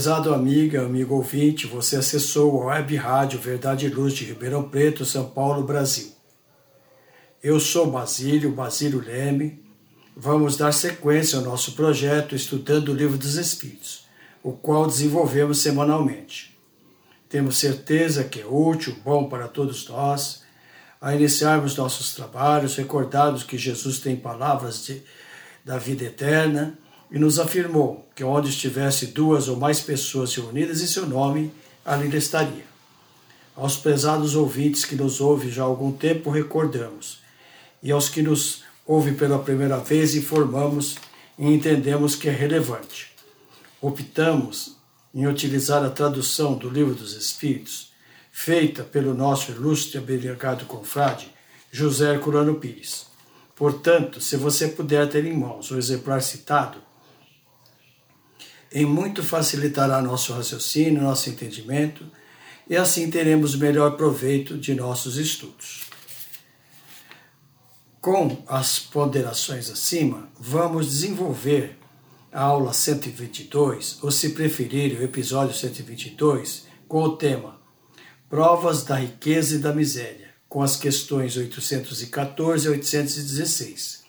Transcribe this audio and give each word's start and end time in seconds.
Prezado 0.00 0.32
amiga, 0.32 0.80
amigo 0.80 1.14
ouvinte, 1.14 1.66
você 1.66 1.96
acessou 1.96 2.62
a 2.62 2.66
Web 2.68 2.96
Rádio 2.96 3.38
Verdade 3.38 3.84
e 3.84 3.90
Luz 3.90 4.14
de 4.14 4.24
Ribeirão 4.24 4.62
Preto, 4.62 5.04
São 5.04 5.28
Paulo, 5.28 5.62
Brasil. 5.62 6.10
Eu 7.42 7.60
sou 7.60 7.90
Basílio, 7.90 8.50
Basílio 8.50 9.04
Leme. 9.04 9.62
Vamos 10.16 10.56
dar 10.56 10.72
sequência 10.72 11.38
ao 11.38 11.44
nosso 11.44 11.72
projeto 11.72 12.34
Estudando 12.34 12.88
o 12.88 12.94
Livro 12.94 13.18
dos 13.18 13.34
Espíritos, 13.34 14.06
o 14.42 14.52
qual 14.52 14.86
desenvolvemos 14.86 15.58
semanalmente. 15.58 16.58
Temos 17.28 17.58
certeza 17.58 18.24
que 18.24 18.40
é 18.40 18.46
útil, 18.46 18.96
bom 19.04 19.28
para 19.28 19.48
todos 19.48 19.86
nós, 19.86 20.44
a 20.98 21.14
iniciarmos 21.14 21.76
nossos 21.76 22.14
trabalhos, 22.14 22.74
recordarmos 22.74 23.42
que 23.42 23.58
Jesus 23.58 23.98
tem 23.98 24.16
palavras 24.16 24.82
de, 24.82 25.02
da 25.62 25.76
vida 25.76 26.04
eterna 26.04 26.78
e 27.10 27.18
nos 27.18 27.38
afirmou 27.38 28.08
que 28.14 28.22
onde 28.22 28.50
estivesse 28.50 29.06
duas 29.06 29.48
ou 29.48 29.56
mais 29.56 29.80
pessoas 29.80 30.34
reunidas 30.34 30.80
em 30.80 30.86
seu 30.86 31.06
nome, 31.06 31.52
ali 31.84 32.06
ele 32.06 32.18
estaria. 32.18 32.64
Aos 33.56 33.76
pesados 33.76 34.34
ouvintes 34.34 34.84
que 34.84 34.94
nos 34.94 35.20
ouvem 35.20 35.50
já 35.50 35.62
há 35.62 35.66
algum 35.66 35.92
tempo, 35.92 36.30
recordamos, 36.30 37.18
e 37.82 37.90
aos 37.90 38.08
que 38.08 38.22
nos 38.22 38.62
ouvem 38.86 39.14
pela 39.14 39.38
primeira 39.38 39.78
vez, 39.78 40.14
informamos 40.14 40.96
e 41.38 41.46
entendemos 41.46 42.14
que 42.14 42.28
é 42.28 42.32
relevante. 42.32 43.12
Optamos 43.80 44.76
em 45.14 45.26
utilizar 45.26 45.84
a 45.84 45.90
tradução 45.90 46.54
do 46.54 46.68
Livro 46.68 46.94
dos 46.94 47.14
Espíritos, 47.14 47.90
feita 48.30 48.84
pelo 48.84 49.14
nosso 49.14 49.50
ilustre 49.50 49.98
abnegado 49.98 50.64
confrade, 50.66 51.28
José 51.72 52.14
Herculano 52.14 52.54
Pires. 52.56 53.06
Portanto, 53.56 54.20
se 54.20 54.36
você 54.36 54.68
puder 54.68 55.08
ter 55.08 55.24
em 55.24 55.36
mãos 55.36 55.70
o 55.70 55.76
exemplar 55.76 56.22
citado, 56.22 56.78
em 58.72 58.84
muito 58.84 59.22
facilitará 59.22 60.00
nosso 60.00 60.32
raciocínio, 60.32 61.02
nosso 61.02 61.28
entendimento, 61.28 62.06
e 62.68 62.76
assim 62.76 63.10
teremos 63.10 63.56
melhor 63.56 63.96
proveito 63.96 64.56
de 64.56 64.74
nossos 64.74 65.16
estudos. 65.16 65.86
Com 68.00 68.42
as 68.46 68.78
ponderações 68.78 69.68
acima, 69.68 70.28
vamos 70.38 70.86
desenvolver 70.86 71.76
a 72.32 72.42
aula 72.42 72.72
122, 72.72 73.98
ou 74.02 74.10
se 74.10 74.30
preferir, 74.30 74.98
o 74.98 75.02
episódio 75.02 75.54
122, 75.54 76.66
com 76.86 77.02
o 77.02 77.16
tema 77.16 77.60
Provas 78.28 78.84
da 78.84 78.94
Riqueza 78.94 79.56
e 79.56 79.58
da 79.58 79.74
Miséria, 79.74 80.30
com 80.48 80.62
as 80.62 80.76
questões 80.76 81.36
814 81.36 82.68
a 82.68 82.70
816. 82.70 83.99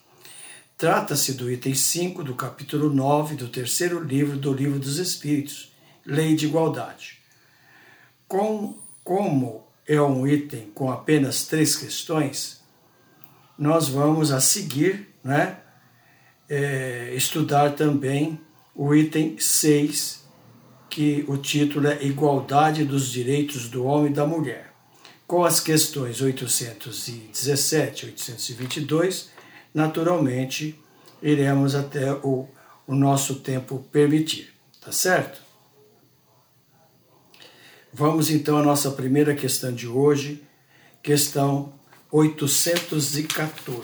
Trata-se 0.82 1.34
do 1.34 1.52
item 1.52 1.76
5 1.76 2.24
do 2.24 2.34
capítulo 2.34 2.92
9 2.92 3.36
do 3.36 3.48
terceiro 3.48 4.04
livro 4.04 4.36
do 4.36 4.52
Livro 4.52 4.80
dos 4.80 4.98
Espíritos, 4.98 5.72
Lei 6.04 6.36
de 6.36 6.48
Igualdade. 6.48 7.20
Com, 8.28 8.76
como 9.04 9.68
é 9.88 10.02
um 10.02 10.26
item 10.26 10.72
com 10.74 10.92
apenas 10.92 11.46
três 11.46 11.76
questões, 11.76 12.64
nós 13.60 13.90
vamos 13.90 14.32
a 14.32 14.42
seguir 14.42 15.08
né, 15.24 15.60
é, 16.50 17.14
estudar 17.14 17.76
também 17.76 18.42
o 18.74 18.96
item 18.96 19.38
6, 19.38 20.26
que 20.90 21.24
o 21.28 21.38
título 21.38 21.90
é 21.90 22.04
Igualdade 22.04 22.86
dos 22.86 23.12
Direitos 23.12 23.70
do 23.70 23.86
Homem 23.86 24.12
e 24.12 24.16
da 24.16 24.26
Mulher, 24.26 24.74
com 25.28 25.46
as 25.46 25.60
questões 25.60 26.22
817 26.22 28.04
e 28.04 28.10
822 28.10 29.41
naturalmente 29.74 30.80
iremos 31.22 31.76
até 31.76 32.12
o, 32.14 32.48
o 32.88 32.96
nosso 32.96 33.36
tempo 33.36 33.86
permitir, 33.92 34.54
tá 34.80 34.92
certo? 34.92 35.42
Vamos 37.94 38.30
então 38.30 38.58
à 38.58 38.64
nossa 38.64 38.90
primeira 38.92 39.36
questão 39.36 39.74
de 39.74 39.88
hoje, 39.88 40.42
questão 41.04 41.74
814. 42.10 43.82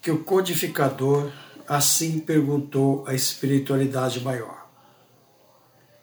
Que 0.00 0.10
o 0.10 0.24
codificador 0.24 1.30
assim 1.66 2.18
perguntou 2.18 3.04
à 3.06 3.14
espiritualidade 3.14 4.20
maior: 4.20 4.66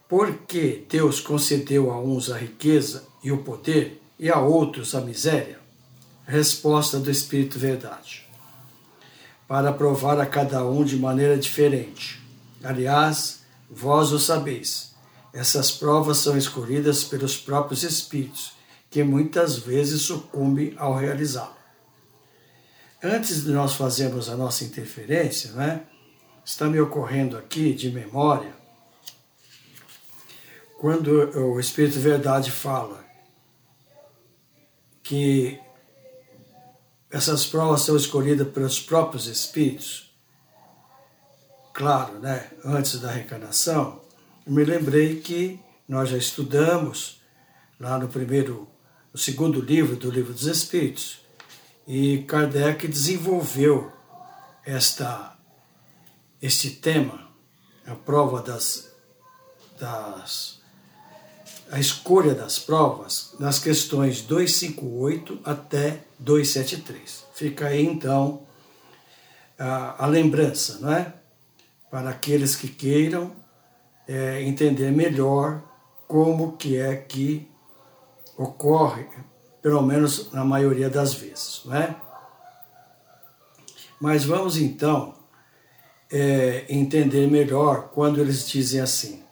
Por 0.08 0.38
que 0.46 0.86
Deus 0.88 1.20
concedeu 1.20 1.92
a 1.92 2.00
uns 2.00 2.30
a 2.30 2.38
riqueza 2.38 3.08
e 3.24 3.32
o 3.32 3.40
poder 3.40 4.00
e 4.20 4.30
a 4.30 4.40
outros 4.40 4.94
a 4.94 5.02
miséria? 5.02 5.65
Resposta 6.26 7.00
do 7.00 7.12
Espírito 7.12 7.60
Verdade, 7.60 8.28
para 9.48 9.72
provar 9.72 10.20
a 10.20 10.26
cada 10.26 10.66
um 10.66 10.84
de 10.84 10.96
maneira 10.98 11.38
diferente. 11.38 12.22
Aliás, 12.64 13.42
vós 13.70 14.12
o 14.12 14.20
sabeis, 14.20 14.96
essas 15.34 15.72
provas 15.72 16.18
são 16.18 16.38
escolhidas 16.38 17.04
pelos 17.04 17.38
próprios 17.38 17.84
Espíritos, 17.84 18.54
que 18.90 19.04
muitas 19.04 19.58
vezes 19.58 20.02
sucumbem 20.02 20.74
ao 20.78 20.96
realizá-lo. 20.96 21.56
Antes 23.04 23.44
de 23.44 23.52
nós 23.52 23.74
fazermos 23.74 24.30
a 24.30 24.36
nossa 24.36 24.64
interferência, 24.64 25.52
né, 25.52 25.84
está 26.44 26.68
me 26.68 26.80
ocorrendo 26.80 27.38
aqui 27.38 27.74
de 27.74 27.92
memória, 27.92 28.56
quando 30.80 31.10
o 31.38 31.60
Espírito 31.60 32.00
Verdade 32.00 32.50
fala 32.52 33.04
que 35.04 35.60
essas 37.16 37.46
provas 37.46 37.84
são 37.84 37.96
escolhidas 37.96 38.46
pelos 38.50 38.78
próprios 38.78 39.26
espíritos. 39.28 40.14
Claro, 41.74 42.20
né? 42.20 42.52
Antes 42.62 43.00
da 43.00 43.10
reencarnação, 43.10 44.02
eu 44.46 44.52
me 44.52 44.66
lembrei 44.66 45.22
que 45.22 45.58
nós 45.88 46.10
já 46.10 46.18
estudamos 46.18 47.22
lá 47.80 47.98
no 47.98 48.10
primeiro, 48.10 48.68
no 49.14 49.18
segundo 49.18 49.62
livro 49.62 49.96
do 49.96 50.12
Livro 50.12 50.34
dos 50.34 50.46
Espíritos, 50.46 51.22
e 51.88 52.24
Kardec 52.24 52.86
desenvolveu 52.86 53.94
esta, 54.66 55.38
este 56.42 56.70
tema, 56.70 57.30
a 57.88 57.96
prova 57.96 58.42
das, 58.42 58.94
das 59.80 60.55
a 61.72 61.80
escolha 61.80 62.34
das 62.34 62.60
provas 62.60 63.34
nas 63.40 63.60
questões 63.60 64.22
258 64.22 65.40
até 65.44 66.02
273. 66.20 67.26
Fica 67.34 67.68
aí 67.68 67.86
então 67.86 68.44
a, 69.58 70.06
a 70.06 70.08
lembrança, 70.08 70.80
não 70.80 70.94
é? 70.94 71.14
Para 71.90 72.10
aqueles 72.10 72.56
que 72.56 72.68
queiram 72.68 73.32
é, 74.08 74.42
entender 74.44 74.92
melhor 74.92 75.62
como 76.08 76.56
que 76.58 76.78
é 76.78 76.96
que 76.96 77.50
ocorre, 78.38 79.08
pelo 79.62 79.82
menos 79.82 80.32
na 80.32 80.46
maioria 80.46 80.90
das 80.90 81.14
vezes, 81.14 81.62
não 81.66 81.76
é? 81.76 81.96
Mas 84.00 84.24
vamos 84.24 84.58
então 84.58 85.16
é, 86.12 86.66
entender 86.70 87.28
melhor 87.28 87.90
quando 87.94 88.20
eles 88.20 88.48
dizem 88.48 88.82
assim 88.82 89.25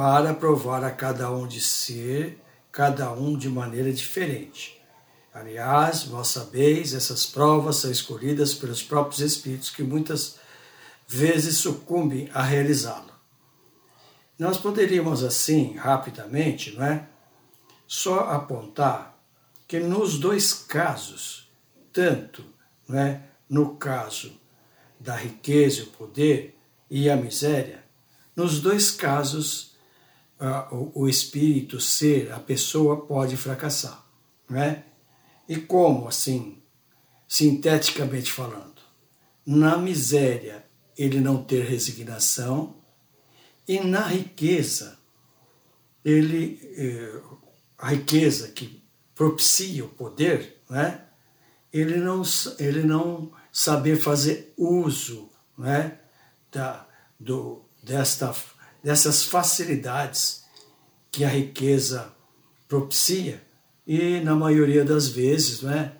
para 0.00 0.32
provar 0.32 0.82
a 0.82 0.90
cada 0.90 1.30
um 1.30 1.46
de 1.46 1.60
ser, 1.60 2.42
cada 2.72 3.12
um 3.12 3.36
de 3.36 3.50
maneira 3.50 3.92
diferente. 3.92 4.80
Aliás, 5.30 6.04
vós 6.04 6.28
sabeis, 6.28 6.94
essas 6.94 7.26
provas 7.26 7.76
são 7.76 7.90
escolhidas 7.90 8.54
pelos 8.54 8.82
próprios 8.82 9.20
espíritos 9.20 9.68
que 9.68 9.82
muitas 9.82 10.38
vezes 11.06 11.58
sucumbem 11.58 12.30
a 12.32 12.40
realizá-la. 12.40 13.20
Nós 14.38 14.56
poderíamos 14.56 15.22
assim, 15.22 15.76
rapidamente, 15.76 16.74
não 16.74 16.86
é? 16.86 17.06
Só 17.86 18.20
apontar 18.20 19.22
que 19.68 19.80
nos 19.80 20.18
dois 20.18 20.54
casos, 20.54 21.52
tanto 21.92 22.42
não 22.88 22.98
é, 22.98 23.22
no 23.50 23.76
caso 23.76 24.32
da 24.98 25.14
riqueza 25.14 25.80
e 25.80 25.82
o 25.82 25.88
poder 25.88 26.58
e 26.88 27.10
a 27.10 27.16
miséria, 27.16 27.84
nos 28.34 28.60
dois 28.60 28.90
casos 28.90 29.69
o, 30.94 31.08
espírito, 31.08 31.76
o 31.76 31.80
ser, 31.80 32.32
a 32.32 32.38
pessoa 32.38 33.06
pode 33.06 33.36
fracassar. 33.36 34.04
Não 34.48 34.60
é? 34.60 34.84
E 35.48 35.56
como, 35.56 36.08
assim, 36.08 36.62
sinteticamente 37.28 38.32
falando? 38.32 38.80
Na 39.44 39.76
miséria, 39.76 40.64
ele 40.96 41.20
não 41.20 41.42
ter 41.42 41.64
resignação, 41.64 42.76
e 43.66 43.80
na 43.80 44.02
riqueza, 44.02 44.98
ele, 46.04 46.60
eh, 46.76 47.20
a 47.78 47.90
riqueza 47.90 48.48
que 48.48 48.82
propicia 49.14 49.84
o 49.84 49.88
poder, 49.88 50.60
né? 50.68 51.04
ele, 51.72 51.96
não, 51.98 52.22
ele 52.58 52.82
não 52.82 53.32
saber 53.52 53.96
fazer 53.96 54.52
uso 54.56 55.30
né? 55.56 55.98
da, 56.50 56.86
do, 57.18 57.64
desta, 57.82 58.34
dessas 58.82 59.24
facilidades 59.24 60.44
que 61.10 61.24
a 61.24 61.28
riqueza 61.28 62.12
propicia 62.68 63.42
e 63.86 64.20
na 64.20 64.34
maioria 64.34 64.84
das 64.84 65.08
vezes, 65.08 65.62
né, 65.62 65.92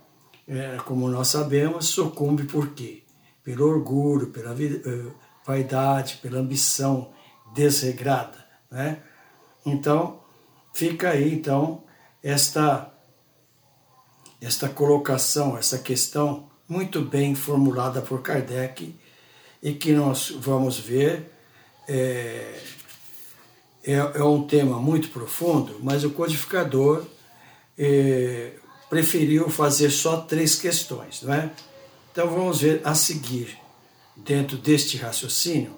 é, 0.46 0.76
como 0.84 1.08
nós 1.08 1.28
sabemos, 1.28 1.86
sucumbe 1.86 2.44
por 2.44 2.68
quê? 2.70 3.02
Pelo 3.42 3.66
orgulho, 3.66 4.28
pela 4.28 4.52
uh, 4.52 5.14
vaidade, 5.44 6.18
pela 6.22 6.38
ambição 6.38 7.10
desregrada, 7.54 8.44
né? 8.70 9.02
Então, 9.64 10.20
fica 10.72 11.10
aí 11.10 11.34
então 11.34 11.82
esta 12.22 12.92
esta 14.40 14.68
colocação, 14.68 15.58
essa 15.58 15.78
questão 15.78 16.48
muito 16.66 17.02
bem 17.02 17.34
formulada 17.34 18.00
por 18.00 18.22
Kardec 18.22 18.94
e 19.62 19.72
que 19.74 19.92
nós 19.92 20.30
vamos 20.30 20.78
ver 20.78 21.30
é, 21.90 22.62
é, 23.82 23.94
é 23.94 24.25
um 24.25 24.46
tema 24.46 24.78
muito 24.78 25.08
profundo, 25.08 25.81
mas 25.82 26.04
o 26.04 26.10
codificador 26.10 27.04
eh, 27.76 28.52
preferiu 28.88 29.50
fazer 29.50 29.90
só 29.90 30.20
três 30.20 30.54
questões, 30.54 31.22
não 31.22 31.34
é? 31.34 31.50
Então 32.12 32.28
vamos 32.28 32.60
ver 32.60 32.81
a 32.84 32.94
seguir, 32.94 33.58
dentro 34.16 34.56
deste 34.56 34.96
raciocínio, 34.96 35.75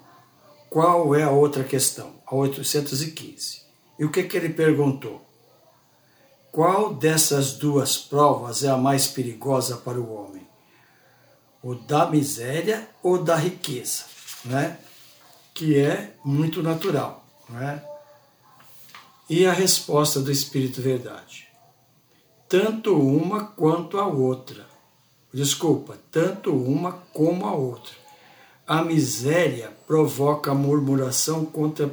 qual 0.69 1.14
é 1.14 1.23
a 1.23 1.31
outra 1.31 1.64
questão, 1.64 2.14
a 2.26 2.35
815. 2.35 3.62
E 3.99 4.05
o 4.05 4.11
que, 4.11 4.25
que 4.25 4.37
ele 4.37 4.50
perguntou? 4.50 5.25
Qual 6.50 6.94
dessas 6.94 7.53
duas 7.53 7.97
provas 7.97 8.62
é 8.64 8.69
a 8.69 8.76
mais 8.76 9.06
perigosa 9.06 9.76
para 9.79 9.99
o 9.99 10.12
homem? 10.12 10.47
O 11.62 11.75
da 11.75 12.11
miséria 12.11 12.88
ou 13.03 13.23
da 13.23 13.37
riqueza? 13.37 14.05
Né? 14.44 14.76
Que 15.54 15.78
é 15.78 16.14
muito 16.25 16.62
natural. 16.62 17.25
Né? 17.49 17.82
E 19.28 19.46
a 19.46 19.52
resposta 19.52 20.20
do 20.20 20.31
Espírito 20.31 20.81
Verdade 20.81 21.52
tanto 22.52 22.94
uma 22.94 23.46
quanto 23.46 23.99
a 23.99 24.06
outra. 24.06 24.66
Desculpa, 25.32 25.96
tanto 26.10 26.54
uma 26.54 26.93
como 27.14 27.46
a 27.46 27.54
outra. 27.54 27.94
A 28.66 28.84
miséria 28.84 29.72
provoca 29.87 30.52
murmuração 30.52 31.46
contra 31.46 31.90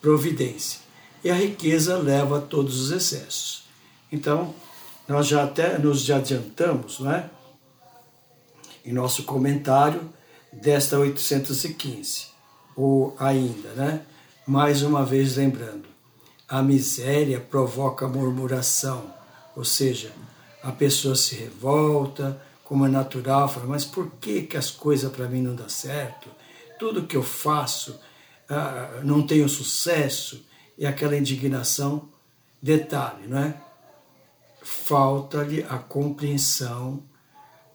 providência 0.00 0.78
e 1.24 1.28
a 1.28 1.34
riqueza 1.34 1.98
leva 1.98 2.38
a 2.38 2.40
todos 2.40 2.80
os 2.80 2.92
excessos. 2.92 3.64
Então, 4.12 4.54
nós 5.08 5.26
já 5.26 5.42
até 5.42 5.76
nos 5.76 6.08
adiantamos, 6.08 7.00
não 7.00 7.10
é? 7.10 7.28
Em 8.84 8.92
nosso 8.92 9.24
comentário 9.24 10.08
desta 10.52 11.00
815, 11.00 12.28
ou 12.80 13.16
ainda, 13.18 13.70
né? 13.70 14.02
Mais 14.46 14.82
uma 14.82 15.04
vez 15.04 15.36
lembrando, 15.36 15.88
a 16.48 16.62
miséria 16.62 17.38
provoca 17.38 18.08
murmuração 18.08 19.20
ou 19.54 19.64
seja, 19.64 20.12
a 20.62 20.72
pessoa 20.72 21.14
se 21.14 21.34
revolta, 21.34 22.40
como 22.64 22.86
é 22.86 22.88
natural, 22.88 23.48
fala, 23.48 23.66
mas 23.66 23.84
por 23.84 24.10
que, 24.12 24.42
que 24.42 24.56
as 24.56 24.70
coisas 24.70 25.10
para 25.10 25.28
mim 25.28 25.42
não 25.42 25.54
dão 25.54 25.68
certo? 25.68 26.28
Tudo 26.78 27.06
que 27.06 27.16
eu 27.16 27.22
faço 27.22 27.98
ah, 28.48 29.00
não 29.02 29.26
tenho 29.26 29.48
sucesso, 29.48 30.46
e 30.78 30.86
aquela 30.86 31.16
indignação, 31.16 32.08
detalhe, 32.62 33.26
não 33.26 33.38
é? 33.38 33.54
Falta-lhe 34.62 35.62
a 35.64 35.78
compreensão 35.78 37.02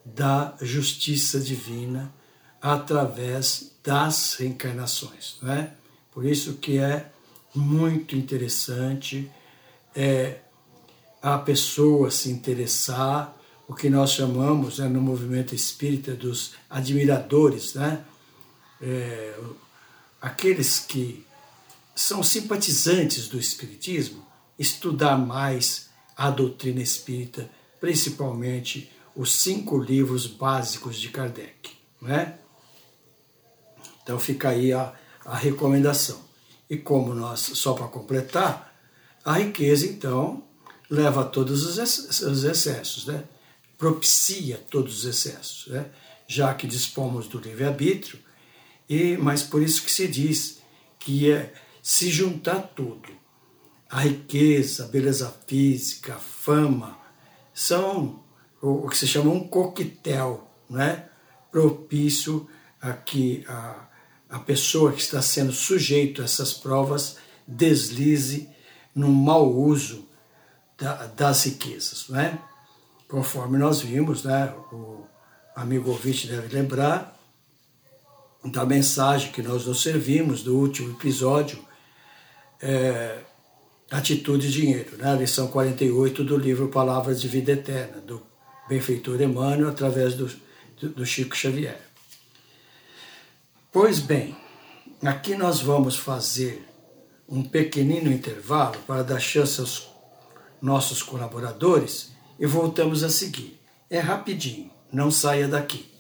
da 0.03 0.55
justiça 0.61 1.39
divina 1.39 2.13
através 2.61 3.74
das 3.85 4.35
reencarnações, 4.35 5.37
não 5.41 5.53
é? 5.53 5.71
Por 6.11 6.25
isso 6.25 6.53
que 6.55 6.77
é 6.77 7.11
muito 7.53 8.15
interessante 8.15 9.29
é, 9.95 10.39
a 11.21 11.37
pessoa 11.37 12.11
se 12.11 12.29
interessar, 12.29 13.35
o 13.67 13.73
que 13.73 13.89
nós 13.89 14.11
chamamos 14.11 14.79
né, 14.79 14.87
no 14.87 15.01
movimento 15.01 15.55
espírita 15.55 16.13
dos 16.13 16.53
admiradores, 16.69 17.73
né? 17.73 18.03
É, 18.81 19.39
aqueles 20.21 20.79
que 20.79 21.25
são 21.95 22.21
simpatizantes 22.21 23.27
do 23.27 23.39
espiritismo, 23.39 24.25
estudar 24.59 25.17
mais 25.17 25.89
a 26.15 26.29
doutrina 26.29 26.81
espírita, 26.81 27.49
principalmente 27.79 28.91
os 29.15 29.31
cinco 29.33 29.77
livros 29.77 30.27
básicos 30.27 30.97
de 30.97 31.09
Kardec. 31.09 31.71
Né? 32.01 32.37
Então 34.05 34.19
fica 34.19 34.49
aí 34.49 34.71
a, 34.71 34.93
a 35.25 35.35
recomendação. 35.35 36.21
E 36.69 36.77
como 36.77 37.15
nós, 37.15 37.39
só 37.39 37.73
para 37.73 37.87
completar, 37.87 38.71
a 39.23 39.39
riqueza, 39.39 39.87
então, 39.87 40.43
leva 40.87 41.21
a 41.21 41.25
todos 41.25 41.65
os 41.65 42.43
excessos, 42.43 43.07
né? 43.07 43.23
propicia 43.79 44.63
todos 44.69 44.99
os 44.99 45.05
excessos, 45.05 45.67
né? 45.73 45.87
já 46.27 46.53
que 46.53 46.67
dispomos 46.67 47.27
do 47.27 47.39
livre-arbítrio, 47.39 48.19
e 48.87 49.17
mas 49.17 49.41
por 49.41 49.63
isso 49.63 49.81
que 49.81 49.91
se 49.91 50.07
diz 50.07 50.61
que 50.99 51.31
é 51.31 51.51
se 51.81 52.11
juntar 52.11 52.61
tudo, 52.75 53.09
a 53.89 54.01
riqueza, 54.01 54.85
a 54.85 54.87
beleza 54.87 55.35
física, 55.47 56.13
a 56.13 56.19
fama, 56.19 56.99
são 57.51 58.23
o, 58.61 58.87
que 58.87 58.97
se 58.97 59.07
chama 59.07 59.31
um 59.31 59.47
coquetel, 59.47 60.47
né? 60.69 61.09
propício 61.51 62.47
a 62.79 62.93
que 62.93 63.43
a, 63.47 63.87
a 64.29 64.39
pessoa 64.39 64.91
que 64.91 65.01
está 65.01 65.21
sendo 65.21 65.51
sujeito 65.51 66.21
a 66.21 66.25
essas 66.25 66.53
provas 66.53 67.17
deslize 67.47 68.49
no 68.93 69.09
mau 69.09 69.53
uso 69.53 70.07
da, 70.77 71.07
das 71.07 71.43
riquezas, 71.45 72.05
não 72.09 72.19
é? 72.19 72.39
Conforme 73.07 73.57
nós 73.57 73.81
vimos, 73.81 74.23
né, 74.23 74.53
o 74.71 75.05
amigo 75.55 75.89
ouvinte 75.89 76.27
deve 76.27 76.53
lembrar 76.53 77.15
da 78.43 78.65
mensagem 78.65 79.31
que 79.31 79.41
nós 79.41 79.65
nos 79.65 79.81
servimos 79.81 80.43
do 80.43 80.57
último 80.57 80.91
episódio, 80.91 81.63
é, 82.61 83.19
Atitude 83.89 84.47
e 84.47 84.51
Dinheiro, 84.51 84.97
né, 84.97 85.15
lição 85.15 85.47
48 85.47 86.23
do 86.23 86.37
livro 86.37 86.67
Palavras 86.67 87.21
de 87.21 87.27
Vida 87.27 87.51
Eterna, 87.51 88.01
do 88.01 88.21
benfeitor 88.67 89.21
Emmanuel, 89.21 89.69
através 89.69 90.15
do, 90.15 90.29
do 90.81 91.05
Chico 91.05 91.35
Xavier. 91.35 91.84
Pois 93.75 93.99
bem, 93.99 94.33
aqui 95.03 95.35
nós 95.35 95.59
vamos 95.59 95.97
fazer 95.97 96.65
um 97.27 97.43
pequenino 97.43 98.09
intervalo 98.09 98.77
para 98.87 99.03
dar 99.03 99.19
chance 99.19 99.59
aos 99.59 99.89
nossos 100.61 101.03
colaboradores 101.03 102.15
e 102.39 102.45
voltamos 102.45 103.03
a 103.03 103.09
seguir. 103.09 103.59
É 103.89 103.99
rapidinho, 103.99 104.71
não 104.89 105.11
saia 105.11 105.45
daqui. 105.49 105.91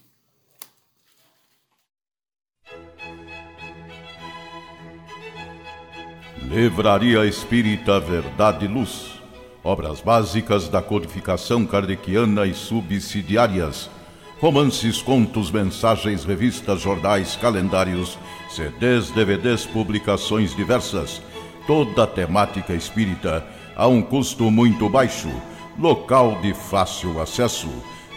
Livraria 6.48 7.26
Espírita 7.26 8.00
Verdade 8.00 8.64
e 8.64 8.68
Luz. 8.68 9.20
Obras 9.62 10.00
básicas 10.00 10.66
da 10.66 10.80
codificação 10.80 11.66
kardeciana 11.66 12.46
e 12.46 12.54
subsidiárias. 12.54 13.90
Romances, 14.42 15.00
contos, 15.00 15.50
mensagens, 15.50 16.24
revistas, 16.24 16.82
jornais, 16.82 17.36
calendários, 17.36 18.18
CDs, 18.50 19.10
DVDs, 19.12 19.64
publicações 19.64 20.54
diversas 20.54 21.22
toda 21.66 22.02
a 22.02 22.06
temática 22.06 22.74
espírita 22.74 23.46
a 23.76 23.86
um 23.86 24.02
custo 24.02 24.50
muito 24.50 24.88
baixo. 24.88 25.30
local 25.78 26.38
de 26.42 26.52
fácil 26.52 27.20
acesso. 27.20 27.68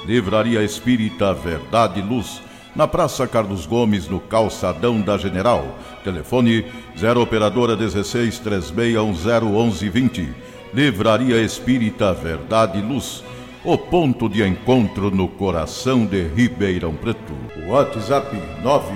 Livraria 0.06 0.64
Espírita 0.64 1.34
Verdade 1.34 2.00
e 2.00 2.04
Luz, 2.04 2.42
na 2.76 2.88
Praça 2.88 3.26
Carlos 3.26 3.66
Gomes, 3.66 4.08
no 4.08 4.20
Calçadão 4.20 5.00
da 5.02 5.18
General. 5.18 5.78
Telefone 6.04 6.66
0 6.98 7.22
Operadora 7.22 7.76
16 7.76 8.40
3610 8.40 9.46
1120. 9.46 10.34
Livraria 10.74 11.42
Espírita 11.42 12.14
Verdade 12.14 12.80
e 12.80 12.82
Luz. 12.82 13.24
O 13.68 13.80
ponto 13.80 14.30
de 14.30 14.44
encontro 14.44 15.10
no 15.10 15.28
coração 15.28 16.06
de 16.06 16.22
Ribeirão 16.22 16.96
Preto. 16.96 17.34
WhatsApp 17.68 18.40
9 18.62 18.94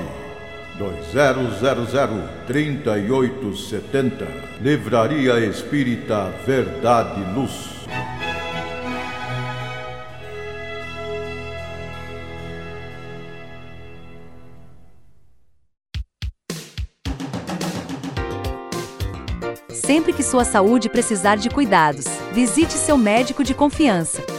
2000 0.77 2.45
3870. 2.45 4.27
Livraria 4.61 5.39
Espírita 5.39 6.31
Verdade 6.45 7.19
Luz. 7.33 7.79
Sempre 19.71 20.13
que 20.13 20.21
sua 20.21 20.45
saúde 20.45 20.87
precisar 20.87 21.37
de 21.37 21.49
cuidados, 21.49 22.05
visite 22.31 22.73
seu 22.73 22.95
médico 22.95 23.43
de 23.43 23.55
confiança. 23.55 24.38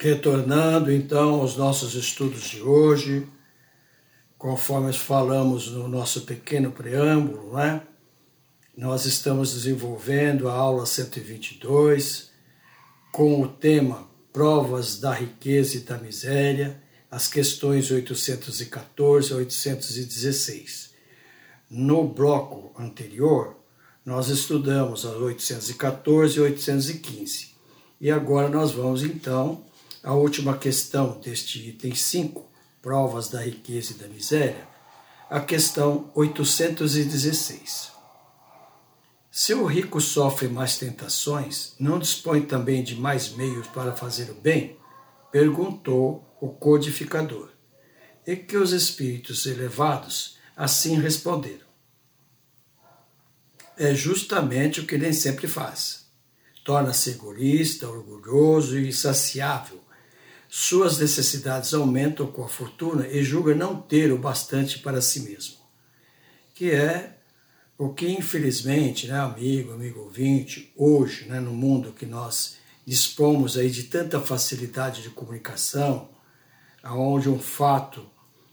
Retornando 0.00 0.92
então 0.92 1.40
aos 1.40 1.56
nossos 1.56 1.94
estudos 1.94 2.44
de 2.44 2.62
hoje, 2.62 3.26
conforme 4.38 4.92
falamos 4.92 5.72
no 5.72 5.88
nosso 5.88 6.20
pequeno 6.20 6.70
preâmbulo, 6.70 7.54
né? 7.54 7.82
nós 8.76 9.06
estamos 9.06 9.54
desenvolvendo 9.54 10.48
a 10.48 10.52
aula 10.52 10.86
122 10.86 12.30
com 13.10 13.42
o 13.42 13.48
tema 13.48 14.08
Provas 14.32 15.00
da 15.00 15.12
Riqueza 15.12 15.78
e 15.78 15.80
da 15.80 15.98
Miséria 15.98 16.80
as 17.10 17.26
questões 17.26 17.90
814 17.90 19.32
a 19.32 19.36
816. 19.36 20.94
No 21.68 22.06
bloco 22.06 22.72
anterior, 22.80 23.56
nós 24.04 24.28
estudamos 24.28 25.04
as 25.04 25.16
814 25.16 26.36
e 26.36 26.40
815. 26.40 27.48
E 28.00 28.12
agora 28.12 28.48
nós 28.48 28.70
vamos 28.70 29.02
então 29.02 29.66
à 30.02 30.14
última 30.14 30.56
questão 30.56 31.18
deste 31.20 31.68
item 31.68 31.94
5, 31.94 32.46
provas 32.80 33.28
da 33.28 33.40
riqueza 33.40 33.92
e 33.92 33.96
da 33.96 34.08
miséria, 34.08 34.66
a 35.28 35.40
questão 35.40 36.10
816. 36.14 37.92
Se 39.30 39.54
o 39.54 39.66
rico 39.66 40.00
sofre 40.00 40.48
mais 40.48 40.78
tentações, 40.78 41.74
não 41.78 41.98
dispõe 41.98 42.42
também 42.42 42.82
de 42.82 42.96
mais 42.96 43.30
meios 43.30 43.66
para 43.68 43.94
fazer 43.94 44.30
o 44.30 44.34
bem? 44.34 44.76
Perguntou 45.30 46.24
o 46.40 46.48
codificador, 46.48 47.50
e 48.26 48.36
que 48.36 48.56
os 48.56 48.72
espíritos 48.72 49.46
elevados 49.46 50.38
assim 50.56 50.98
responderam. 50.98 51.66
É 53.76 53.94
justamente 53.94 54.80
o 54.80 54.86
que 54.86 54.98
nem 54.98 55.12
sempre 55.12 55.46
faz. 55.46 56.06
Torna-se 56.64 57.10
egoísta, 57.10 57.88
orgulhoso 57.88 58.76
e 58.76 58.88
insaciável. 58.88 59.80
Suas 60.48 60.98
necessidades 60.98 61.74
aumentam 61.74 62.26
com 62.26 62.42
a 62.42 62.48
fortuna 62.48 63.06
e 63.06 63.22
julga 63.22 63.54
não 63.54 63.78
ter 63.78 64.10
o 64.10 64.18
bastante 64.18 64.78
para 64.78 65.02
si 65.02 65.20
mesmo. 65.20 65.56
Que 66.54 66.70
é 66.70 67.18
o 67.76 67.90
que, 67.90 68.08
infelizmente, 68.08 69.06
né, 69.06 69.20
amigo, 69.20 69.72
amigo 69.72 70.00
ouvinte, 70.00 70.72
hoje, 70.74 71.26
né, 71.26 71.38
no 71.38 71.52
mundo 71.52 71.92
que 71.92 72.06
nós 72.06 72.56
dispomos 72.84 73.58
aí 73.58 73.70
de 73.70 73.84
tanta 73.84 74.18
facilidade 74.20 75.02
de 75.02 75.10
comunicação, 75.10 76.08
aonde 76.82 77.28
um 77.28 77.38
fato 77.38 78.06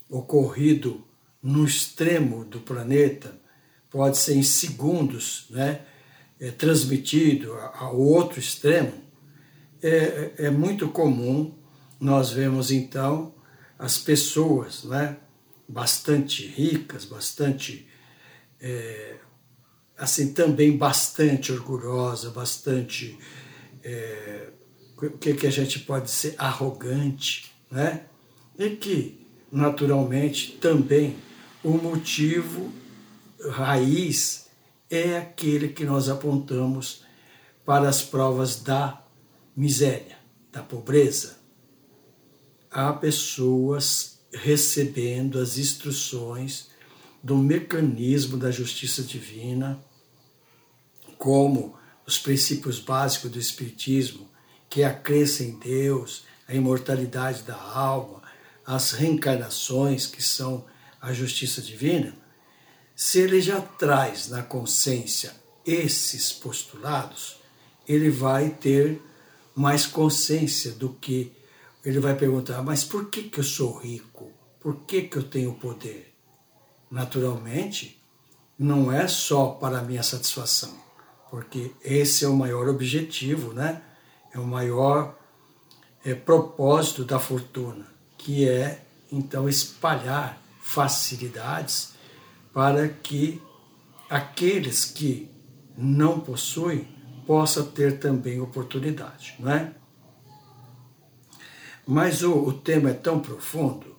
ocorrido 0.09 1.03
no 1.41 1.63
extremo 1.63 2.43
do 2.43 2.59
planeta 2.59 3.39
pode 3.89 4.17
ser 4.17 4.35
em 4.35 4.43
segundos 4.43 5.45
né, 5.49 5.81
é, 6.39 6.51
transmitido 6.51 7.53
ao 7.53 7.97
outro 7.97 8.37
extremo, 8.39 8.93
é, 9.81 10.33
é 10.37 10.49
muito 10.49 10.89
comum 10.89 11.53
nós 11.99 12.31
vemos 12.31 12.71
então 12.71 13.33
as 13.77 13.97
pessoas 13.97 14.83
né, 14.83 15.17
bastante 15.67 16.45
ricas, 16.45 17.05
bastante 17.05 17.87
é, 18.59 19.17
assim 19.97 20.33
também 20.33 20.77
bastante 20.77 21.51
orgulhosa, 21.51 22.29
bastante 22.31 23.17
é, 23.83 24.49
o 24.97 25.17
que, 25.17 25.33
que 25.33 25.47
a 25.47 25.51
gente 25.51 25.79
pode 25.79 26.09
ser 26.09 26.35
arrogante, 26.37 27.51
né? 27.69 28.05
e 28.57 28.69
que, 28.71 29.27
naturalmente, 29.51 30.53
também 30.53 31.17
o 31.63 31.71
motivo 31.71 32.71
raiz 33.49 34.47
é 34.89 35.17
aquele 35.17 35.69
que 35.69 35.83
nós 35.83 36.09
apontamos 36.09 37.03
para 37.65 37.89
as 37.89 38.01
provas 38.01 38.61
da 38.61 39.03
miséria, 39.55 40.17
da 40.51 40.61
pobreza. 40.61 41.37
Há 42.75 42.91
pessoas 42.91 44.19
recebendo 44.33 45.39
as 45.39 45.57
instruções 45.57 46.67
do 47.23 47.37
mecanismo 47.37 48.35
da 48.35 48.51
justiça 48.51 49.01
divina, 49.01 49.81
como 51.17 51.79
os 52.05 52.19
princípios 52.19 52.77
básicos 52.77 53.31
do 53.31 53.39
Espiritismo, 53.39 54.29
que 54.69 54.81
é 54.81 54.87
a 54.87 54.93
crença 54.93 55.41
em 55.41 55.57
Deus, 55.57 56.25
a 56.49 56.53
imortalidade 56.53 57.43
da 57.43 57.55
alma, 57.55 58.21
as 58.65 58.91
reencarnações, 58.91 60.05
que 60.05 60.21
são 60.21 60.65
a 60.99 61.13
justiça 61.13 61.61
divina, 61.61 62.13
se 62.93 63.19
ele 63.19 63.39
já 63.39 63.61
traz 63.61 64.27
na 64.27 64.43
consciência 64.43 65.33
esses 65.65 66.33
postulados, 66.33 67.37
ele 67.87 68.09
vai 68.09 68.49
ter 68.49 69.01
mais 69.55 69.85
consciência 69.85 70.71
do 70.71 70.89
que 70.89 71.31
ele 71.85 71.99
vai 71.99 72.15
perguntar: 72.15 72.61
mas 72.63 72.83
por 72.83 73.09
que, 73.09 73.23
que 73.23 73.39
eu 73.39 73.43
sou 73.43 73.77
rico? 73.77 74.31
Por 74.59 74.81
que, 74.85 75.03
que 75.03 75.17
eu 75.17 75.23
tenho 75.23 75.53
poder? 75.53 76.13
Naturalmente, 76.89 78.01
não 78.57 78.91
é 78.91 79.07
só 79.07 79.47
para 79.47 79.81
minha 79.81 80.03
satisfação, 80.03 80.73
porque 81.29 81.71
esse 81.83 82.25
é 82.25 82.27
o 82.27 82.35
maior 82.35 82.67
objetivo, 82.67 83.53
né? 83.53 83.81
É 84.33 84.39
o 84.39 84.45
maior 84.45 85.17
é, 86.03 86.13
propósito 86.13 87.05
da 87.05 87.19
fortuna 87.19 87.95
que 88.25 88.49
é 88.49 88.83
então 89.11 89.47
espalhar 89.47 90.41
facilidades 90.59 91.93
para 92.51 92.87
que 92.87 93.39
aqueles 94.09 94.83
que 94.83 95.29
não 95.77 96.19
possuem 96.19 96.87
possam 97.27 97.65
ter 97.67 97.99
também 97.99 98.41
oportunidade, 98.41 99.35
não 99.37 99.51
é? 99.51 99.73
Mas 101.85 102.23
o, 102.23 102.33
o 102.33 102.53
tema 102.53 102.89
é 102.89 102.93
tão 102.93 103.19
profundo 103.19 103.95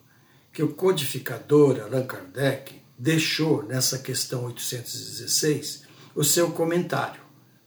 que 0.51 0.63
o 0.63 0.73
codificador 0.73 1.79
Allan 1.79 2.05
Kardec 2.05 2.81
deixou 2.97 3.63
nessa 3.63 3.99
questão 3.99 4.45
816 4.45 5.83
o 6.15 6.23
seu 6.23 6.51
comentário, 6.51 7.21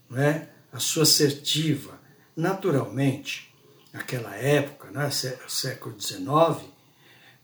não 0.08 0.20
é? 0.20 0.48
a 0.72 0.78
sua 0.78 1.04
assertiva. 1.04 2.00
Naturalmente, 2.36 3.54
naquela 3.92 4.34
época, 4.34 4.90
né, 4.90 5.08
século 5.48 6.00
XIX, 6.00 6.68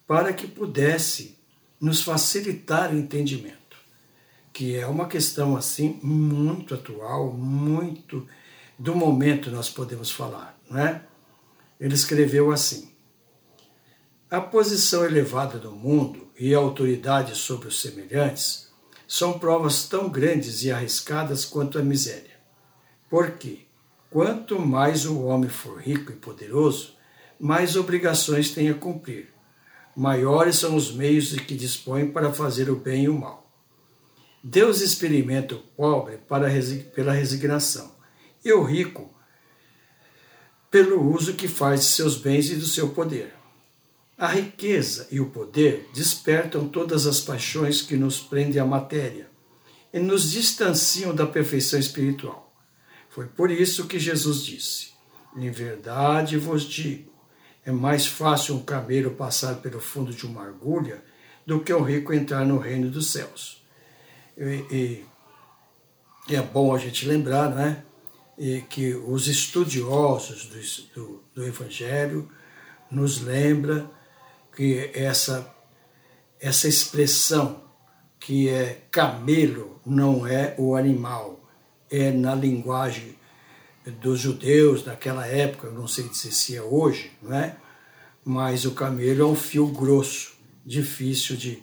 para 0.06 0.32
que 0.32 0.46
pudesse 0.46 1.36
nos 1.80 2.02
facilitar 2.02 2.92
o 2.92 2.98
entendimento, 2.98 3.76
que 4.52 4.76
é 4.76 4.86
uma 4.86 5.06
questão 5.06 5.56
assim 5.56 5.98
muito 6.02 6.74
atual, 6.74 7.32
muito 7.32 8.26
do 8.78 8.94
momento 8.94 9.50
nós 9.50 9.68
podemos 9.68 10.10
falar, 10.10 10.58
não 10.70 10.80
é? 10.80 11.02
Ele 11.80 11.94
escreveu 11.94 12.50
assim: 12.50 12.90
A 14.30 14.40
posição 14.40 15.04
elevada 15.04 15.58
do 15.58 15.72
mundo 15.72 16.30
e 16.38 16.54
a 16.54 16.58
autoridade 16.58 17.34
sobre 17.34 17.68
os 17.68 17.80
semelhantes 17.80 18.72
são 19.06 19.38
provas 19.38 19.88
tão 19.88 20.08
grandes 20.08 20.62
e 20.62 20.70
arriscadas 20.70 21.44
quanto 21.44 21.78
a 21.78 21.82
miséria. 21.82 22.36
Por 23.08 23.32
quê? 23.32 23.66
Quanto 24.10 24.58
mais 24.58 25.06
o 25.06 25.22
homem 25.24 25.50
for 25.50 25.78
rico 25.78 26.10
e 26.10 26.16
poderoso, 26.16 26.94
mais 27.38 27.76
obrigações 27.76 28.50
tem 28.50 28.70
a 28.70 28.74
cumprir. 28.74 29.32
Maiores 29.94 30.56
são 30.56 30.74
os 30.74 30.92
meios 30.92 31.28
de 31.28 31.40
que 31.40 31.54
dispõe 31.54 32.10
para 32.10 32.32
fazer 32.32 32.70
o 32.70 32.76
bem 32.76 33.04
e 33.04 33.08
o 33.08 33.18
mal. 33.18 33.50
Deus 34.42 34.80
experimenta 34.80 35.54
o 35.54 35.58
pobre 35.58 36.18
para, 36.18 36.48
pela 36.94 37.12
resignação 37.12 37.94
e 38.44 38.52
o 38.52 38.62
rico 38.62 39.10
pelo 40.76 41.10
uso 41.10 41.32
que 41.32 41.48
faz 41.48 41.80
de 41.80 41.86
seus 41.86 42.18
bens 42.18 42.50
e 42.50 42.54
do 42.54 42.66
seu 42.66 42.90
poder. 42.90 43.32
A 44.18 44.26
riqueza 44.26 45.08
e 45.10 45.18
o 45.18 45.30
poder 45.30 45.88
despertam 45.94 46.68
todas 46.68 47.06
as 47.06 47.18
paixões 47.18 47.80
que 47.80 47.96
nos 47.96 48.20
prendem 48.20 48.60
à 48.60 48.64
matéria 48.66 49.26
e 49.90 49.98
nos 49.98 50.32
distanciam 50.32 51.14
da 51.14 51.26
perfeição 51.26 51.80
espiritual. 51.80 52.54
Foi 53.08 53.24
por 53.24 53.50
isso 53.50 53.86
que 53.86 53.98
Jesus 53.98 54.44
disse: 54.44 54.90
Em 55.34 55.50
verdade 55.50 56.36
vos 56.36 56.64
digo, 56.64 57.10
é 57.64 57.72
mais 57.72 58.06
fácil 58.06 58.56
um 58.56 58.62
camelo 58.62 59.12
passar 59.12 59.54
pelo 59.62 59.80
fundo 59.80 60.12
de 60.12 60.26
uma 60.26 60.46
agulha 60.46 61.02
do 61.46 61.60
que 61.60 61.72
um 61.72 61.84
rico 61.84 62.12
entrar 62.12 62.44
no 62.44 62.58
reino 62.58 62.90
dos 62.90 63.06
céus. 63.06 63.64
E, 64.36 65.02
e 66.28 66.34
é 66.34 66.42
bom 66.42 66.74
a 66.74 66.78
gente 66.78 67.08
lembrar, 67.08 67.48
né? 67.48 67.82
E 68.38 68.60
que 68.62 68.94
os 68.94 69.28
estudiosos 69.28 70.46
do, 70.94 70.94
do, 70.94 71.24
do 71.34 71.46
Evangelho 71.46 72.30
nos 72.90 73.20
lembra 73.20 73.90
que 74.54 74.90
essa, 74.94 75.54
essa 76.40 76.68
expressão 76.68 77.64
que 78.18 78.48
é 78.48 78.86
camelo 78.90 79.80
não 79.84 80.26
é 80.26 80.54
o 80.58 80.74
animal, 80.74 81.48
é 81.90 82.10
na 82.10 82.34
linguagem 82.34 83.16
dos 84.00 84.18
judeus 84.18 84.82
daquela 84.82 85.26
época, 85.26 85.70
não 85.70 85.86
sei 85.86 86.08
dizer 86.08 86.32
se 86.32 86.56
é 86.56 86.62
hoje, 86.62 87.12
não 87.22 87.34
é? 87.34 87.56
mas 88.24 88.64
o 88.64 88.72
camelo 88.72 89.22
é 89.22 89.24
um 89.24 89.36
fio 89.36 89.68
grosso, 89.68 90.34
difícil 90.64 91.36
de, 91.36 91.62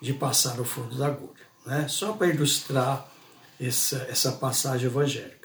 de 0.00 0.12
passar 0.12 0.56
no 0.56 0.64
fundo 0.64 0.96
da 0.96 1.06
agulha. 1.06 1.30
Né? 1.64 1.86
Só 1.86 2.12
para 2.14 2.26
ilustrar 2.26 3.08
essa, 3.60 4.08
essa 4.10 4.32
passagem 4.32 4.86
evangélica. 4.86 5.39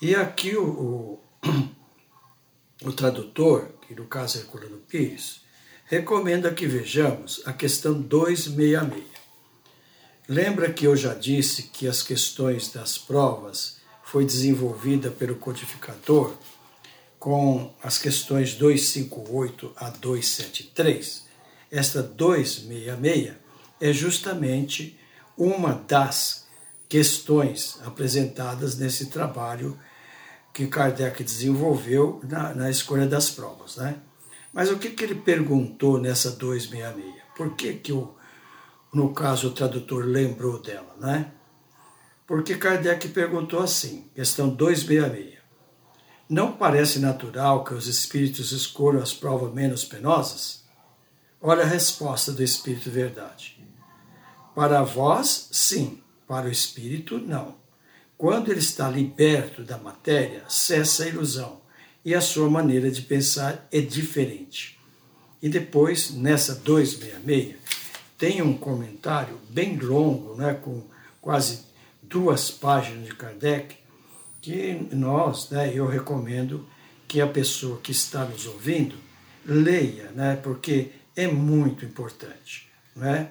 E 0.00 0.14
aqui 0.14 0.56
o, 0.56 0.64
o, 0.64 1.20
o 2.86 2.92
tradutor, 2.92 3.68
que 3.86 3.96
no 3.96 4.06
caso 4.06 4.38
é 4.38 4.42
Herculano 4.42 4.78
Pires, 4.78 5.40
recomenda 5.86 6.54
que 6.54 6.68
vejamos 6.68 7.42
a 7.44 7.52
questão 7.52 8.00
266. 8.00 9.04
Lembra 10.28 10.72
que 10.72 10.86
eu 10.86 10.94
já 10.94 11.14
disse 11.14 11.64
que 11.64 11.88
as 11.88 12.00
questões 12.00 12.72
das 12.72 12.96
provas 12.96 13.78
foi 14.04 14.24
desenvolvida 14.24 15.10
pelo 15.10 15.34
codificador 15.34 16.32
com 17.18 17.74
as 17.82 17.98
questões 17.98 18.54
258 18.54 19.72
a 19.74 19.90
273? 19.90 21.26
Esta 21.72 22.02
266 22.04 23.34
é 23.80 23.92
justamente 23.92 24.96
uma 25.36 25.72
das 25.72 26.46
questões 26.88 27.80
apresentadas 27.84 28.78
nesse 28.78 29.06
trabalho 29.06 29.78
que 30.58 30.66
Kardec 30.66 31.22
desenvolveu 31.22 32.20
na, 32.24 32.52
na 32.52 32.68
escolha 32.68 33.06
das 33.06 33.30
provas. 33.30 33.76
Né? 33.76 33.96
Mas 34.52 34.68
o 34.72 34.76
que, 34.76 34.90
que 34.90 35.04
ele 35.04 35.14
perguntou 35.14 36.00
nessa 36.00 36.32
266? 36.32 37.14
Por 37.36 37.54
que, 37.54 37.74
que 37.74 37.92
o, 37.92 38.12
no 38.92 39.14
caso 39.14 39.46
o 39.46 39.52
tradutor 39.52 40.04
lembrou 40.04 40.60
dela? 40.60 40.96
Né? 40.98 41.30
Porque 42.26 42.56
Kardec 42.56 43.06
perguntou 43.10 43.60
assim, 43.60 44.10
questão 44.16 44.48
266. 44.48 45.38
Não 46.28 46.50
parece 46.50 46.98
natural 46.98 47.62
que 47.62 47.72
os 47.72 47.86
espíritos 47.86 48.50
escolham 48.50 49.00
as 49.00 49.14
provas 49.14 49.54
menos 49.54 49.84
penosas? 49.84 50.64
Olha 51.40 51.62
a 51.62 51.68
resposta 51.68 52.32
do 52.32 52.42
Espírito 52.42 52.90
Verdade. 52.90 53.64
Para 54.56 54.82
vós, 54.82 55.50
sim, 55.52 56.02
para 56.26 56.48
o 56.48 56.50
espírito, 56.50 57.16
não. 57.16 57.54
Quando 58.18 58.50
ele 58.50 58.58
está 58.58 58.90
liberto 58.90 59.62
da 59.62 59.78
matéria, 59.78 60.42
cessa 60.48 61.04
a 61.04 61.08
ilusão 61.08 61.60
e 62.04 62.16
a 62.16 62.20
sua 62.20 62.50
maneira 62.50 62.90
de 62.90 63.02
pensar 63.02 63.68
é 63.70 63.80
diferente. 63.80 64.76
E 65.40 65.48
depois, 65.48 66.10
nessa 66.10 66.56
266, 66.56 67.54
tem 68.18 68.42
um 68.42 68.58
comentário 68.58 69.38
bem 69.48 69.76
longo, 69.76 70.34
né, 70.34 70.52
com 70.54 70.82
quase 71.20 71.60
duas 72.02 72.50
páginas 72.50 73.06
de 73.06 73.14
Kardec, 73.14 73.76
que 74.42 74.88
nós, 74.90 75.50
né, 75.50 75.70
eu 75.72 75.86
recomendo 75.86 76.66
que 77.06 77.20
a 77.20 77.26
pessoa 77.26 77.78
que 77.80 77.92
está 77.92 78.24
nos 78.24 78.46
ouvindo 78.46 78.96
leia, 79.46 80.10
né, 80.10 80.34
porque 80.42 80.90
é 81.14 81.28
muito 81.28 81.84
importante. 81.84 82.68
Né? 82.96 83.30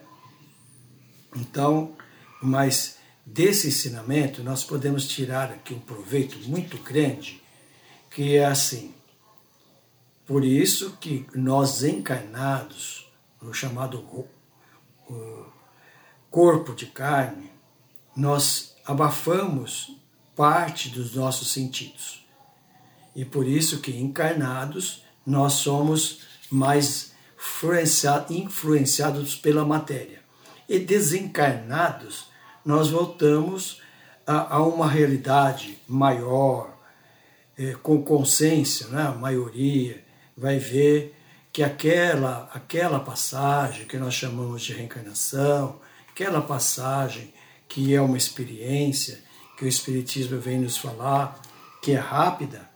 Então, 1.36 1.94
mas 2.42 2.97
desse 3.30 3.68
ensinamento 3.68 4.42
nós 4.42 4.64
podemos 4.64 5.06
tirar 5.06 5.52
aqui 5.52 5.74
um 5.74 5.80
proveito 5.80 6.40
muito 6.48 6.78
grande, 6.78 7.44
que 8.10 8.38
é 8.38 8.46
assim. 8.46 8.96
Por 10.26 10.46
isso 10.46 10.98
que 11.00 11.28
nós 11.36 11.84
encarnados, 11.84 13.12
no 13.42 13.54
chamado 13.54 14.02
corpo 16.32 16.74
de 16.74 16.86
carne, 16.88 17.52
nós 18.16 18.76
abafamos 18.86 19.96
parte 20.36 20.90
dos 20.90 21.14
nossos 21.14 21.52
sentidos. 21.52 22.26
E 23.14 23.26
por 23.26 23.46
isso 23.46 23.82
que 23.82 23.92
encarnados 23.92 25.04
nós 25.26 25.54
somos 25.54 26.22
mais 26.50 27.14
influenciados 28.30 29.36
pela 29.36 29.66
matéria 29.66 30.22
e 30.68 30.80
desencarnados, 30.80 32.28
nós 32.68 32.90
voltamos 32.90 33.82
a, 34.26 34.58
a 34.58 34.62
uma 34.62 34.90
realidade 34.90 35.80
maior, 35.88 36.78
é, 37.58 37.72
com 37.76 38.04
consciência, 38.04 38.88
né? 38.88 39.04
a 39.04 39.14
maioria 39.14 40.04
vai 40.36 40.60
ver 40.60 41.16
que 41.54 41.64
aquela, 41.64 42.50
aquela 42.54 43.00
passagem 43.00 43.88
que 43.88 43.96
nós 43.96 44.14
chamamos 44.14 44.64
de 44.64 44.74
reencarnação, 44.74 45.80
aquela 46.10 46.42
passagem 46.42 47.34
que 47.70 47.96
é 47.96 48.02
uma 48.02 48.18
experiência, 48.18 49.24
que 49.58 49.64
o 49.64 49.68
Espiritismo 49.68 50.38
vem 50.38 50.60
nos 50.60 50.76
falar, 50.76 51.40
que 51.82 51.94
é 51.94 51.98
rápida, 51.98 52.70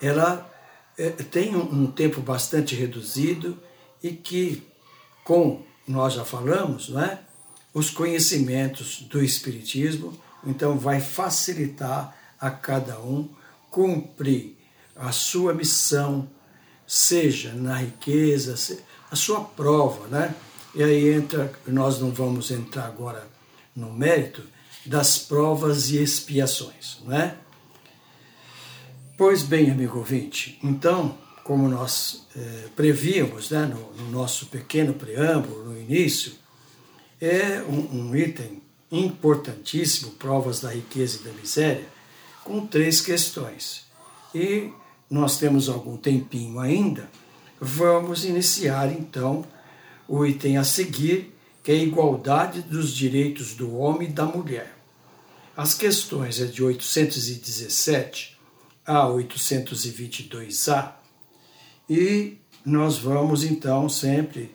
ela 0.00 0.50
é, 0.96 1.10
tem 1.10 1.54
um, 1.54 1.82
um 1.82 1.86
tempo 1.92 2.22
bastante 2.22 2.74
reduzido 2.74 3.62
e 4.02 4.12
que, 4.12 4.66
com 5.22 5.62
nós 5.86 6.14
já 6.14 6.24
falamos, 6.24 6.88
não 6.88 7.02
é? 7.02 7.27
Os 7.72 7.90
conhecimentos 7.90 9.02
do 9.02 9.22
Espiritismo, 9.22 10.18
então 10.44 10.78
vai 10.78 11.00
facilitar 11.00 12.16
a 12.40 12.50
cada 12.50 12.98
um 13.00 13.28
cumprir 13.70 14.56
a 14.96 15.12
sua 15.12 15.54
missão, 15.54 16.28
seja 16.86 17.52
na 17.52 17.76
riqueza, 17.76 18.54
a 19.10 19.16
sua 19.16 19.40
prova, 19.40 20.08
né? 20.08 20.34
E 20.74 20.82
aí 20.82 21.14
entra, 21.14 21.52
nós 21.66 22.00
não 22.00 22.10
vamos 22.10 22.50
entrar 22.50 22.86
agora 22.86 23.26
no 23.74 23.92
mérito 23.92 24.42
das 24.84 25.18
provas 25.18 25.90
e 25.90 26.02
expiações, 26.02 26.98
não 27.04 27.16
é? 27.16 27.36
Pois 29.16 29.42
bem, 29.42 29.70
amigo 29.70 29.98
ouvinte, 29.98 30.58
então 30.62 31.16
como 31.48 31.66
nós 31.66 32.26
é, 32.36 32.68
prevíamos 32.76 33.50
né, 33.50 33.64
no, 33.64 34.04
no, 34.04 34.10
nosso 34.10 34.46
pequeno 34.46 34.92
preâmbulo, 34.92 35.64
no 35.64 35.80
início, 35.80 36.34
é 37.20 37.62
um, 37.62 38.10
um, 38.10 38.16
item 38.16 38.62
importantíssimo, 38.90 40.12
provas 40.12 40.60
da 40.60 40.70
riqueza 40.70 41.18
e 41.20 41.24
da 41.24 41.32
miséria, 41.32 41.86
com 42.44 42.66
três 42.66 43.00
questões. 43.00 43.86
E 44.34 44.72
nós 45.10 45.38
temos 45.38 45.68
algum 45.68 45.96
tempinho 45.96 46.58
ainda, 46.60 47.08
vamos 47.60 48.24
iniciar 48.24 48.92
então 48.92 49.44
o 50.06 50.24
item 50.24 50.56
a 50.56 50.64
seguir, 50.64 51.34
que 51.62 51.72
é 51.72 51.74
a 51.74 51.82
igualdade 51.82 52.62
dos 52.62 52.94
direitos 52.94 53.54
do 53.54 53.76
homem 53.76 54.08
e 54.08 54.12
da 54.12 54.24
mulher. 54.24 54.74
As 55.56 55.74
questões 55.74 56.40
é 56.40 56.46
de 56.46 56.62
817 56.62 58.38
a 58.86 59.06
822A 59.06 60.92
e 61.90 62.38
nós 62.64 62.98
vamos 62.98 63.44
então 63.44 63.88
sempre, 63.88 64.54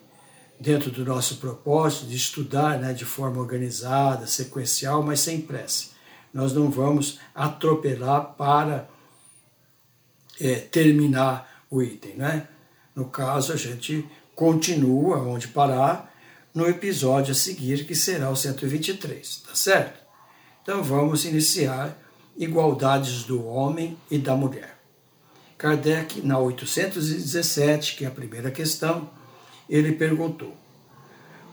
dentro 0.59 0.91
do 0.91 1.03
nosso 1.03 1.37
propósito, 1.37 2.07
de 2.07 2.15
estudar 2.15 2.79
né, 2.79 2.93
de 2.93 3.05
forma 3.05 3.39
organizada, 3.39 4.27
sequencial, 4.27 5.03
mas 5.03 5.19
sem 5.19 5.41
pressa. 5.41 5.87
Nós 6.33 6.53
não 6.53 6.69
vamos 6.69 7.19
atropelar 7.35 8.33
para 8.37 8.87
é, 10.39 10.55
terminar 10.55 11.65
o 11.69 11.81
item. 11.81 12.15
Né? 12.15 12.47
No 12.95 13.05
caso, 13.05 13.53
a 13.53 13.55
gente 13.55 14.07
continua 14.35 15.17
onde 15.17 15.47
parar 15.47 16.11
no 16.53 16.67
episódio 16.67 17.31
a 17.31 17.35
seguir, 17.35 17.85
que 17.85 17.95
será 17.95 18.29
o 18.29 18.35
123, 18.35 19.37
tá 19.47 19.55
certo? 19.55 19.99
Então 20.61 20.83
vamos 20.83 21.25
iniciar 21.25 21.97
igualdades 22.37 23.23
do 23.23 23.45
homem 23.45 23.97
e 24.09 24.17
da 24.17 24.35
mulher. 24.35 24.77
Kardec, 25.57 26.21
na 26.21 26.37
817, 26.39 27.95
que 27.95 28.05
é 28.05 28.07
a 28.07 28.11
primeira 28.11 28.51
questão, 28.51 29.09
ele 29.69 29.93
perguntou: 29.93 30.55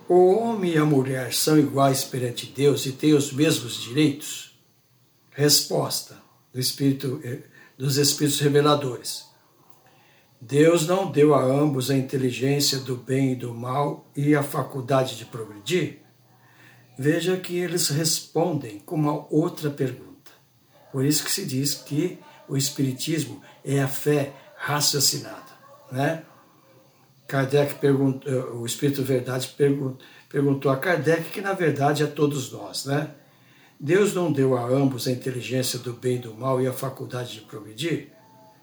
O 0.09 0.33
homem 0.35 0.73
e 0.73 0.79
a 0.79 0.85
mulher 0.85 1.33
são 1.33 1.59
iguais 1.59 2.05
perante 2.05 2.47
Deus 2.47 2.87
e 2.87 2.93
têm 2.93 3.15
os 3.15 3.33
mesmos 3.33 3.81
direitos? 3.83 4.59
Resposta 5.31 6.17
do 6.53 6.61
Espírito, 6.61 7.21
eh, 7.25 7.43
dos 7.79 7.97
Espíritos 7.97 8.41
Reveladores. 8.41 9.31
Deus 10.41 10.87
não 10.87 11.11
deu 11.11 11.35
a 11.35 11.43
ambos 11.43 11.91
a 11.91 11.97
inteligência 11.97 12.79
do 12.79 12.97
bem 12.97 13.33
e 13.33 13.37
do 13.37 13.55
mal 13.55 14.11
e 14.17 14.35
a 14.35 14.43
faculdade 14.43 15.17
de 15.17 15.27
progredir? 15.27 15.99
Veja 16.99 17.37
que 17.37 17.57
eles 17.57 17.89
respondem 17.89 18.79
com 18.81 18.95
uma 18.97 19.27
outra 19.33 19.71
pergunta. 19.71 20.31
Por 20.91 21.05
isso 21.05 21.25
que 21.25 21.31
se 21.31 21.45
diz 21.45 21.75
que 21.75 22.19
o 22.49 22.57
Espiritismo 22.57 23.41
é 23.65 23.81
a 23.81 23.89
fé 23.89 24.33
raciocinada. 24.57 25.51
Né? 25.93 26.25
Kardec 27.31 27.77
perguntou, 27.77 28.33
eh, 28.33 28.45
o 28.55 28.67
Espírito 28.67 29.05
Verdade 29.05 29.55
perguntou 30.29 30.73
a 30.73 30.77
Kardec 30.77 31.31
que 31.31 31.41
na 31.41 31.53
verdade 31.53 32.03
é 32.03 32.07
todos 32.07 32.51
nós. 32.51 32.87
Né? 32.87 33.09
Deus 33.79 34.13
não 34.13 34.33
deu 34.33 34.57
a 34.57 34.67
ambos 34.67 35.07
a 35.07 35.13
inteligência 35.13 35.79
do 35.79 35.93
bem 35.93 36.17
e 36.17 36.19
do 36.19 36.35
mal 36.35 36.61
e 36.61 36.67
a 36.67 36.73
faculdade 36.73 37.35
de 37.35 37.41
progredir? 37.43 38.09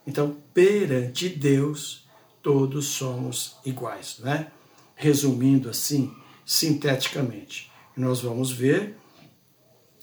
Então, 0.06 0.36
perante 0.54 1.30
Deus, 1.30 2.06
todos 2.44 2.88
somos 2.88 3.56
iguais, 3.66 4.20
né? 4.20 4.48
Resumindo 4.96 5.70
assim, 5.70 6.14
sinteticamente, 6.46 7.72
nós 7.96 8.20
vamos 8.20 8.52
ver 8.52 8.98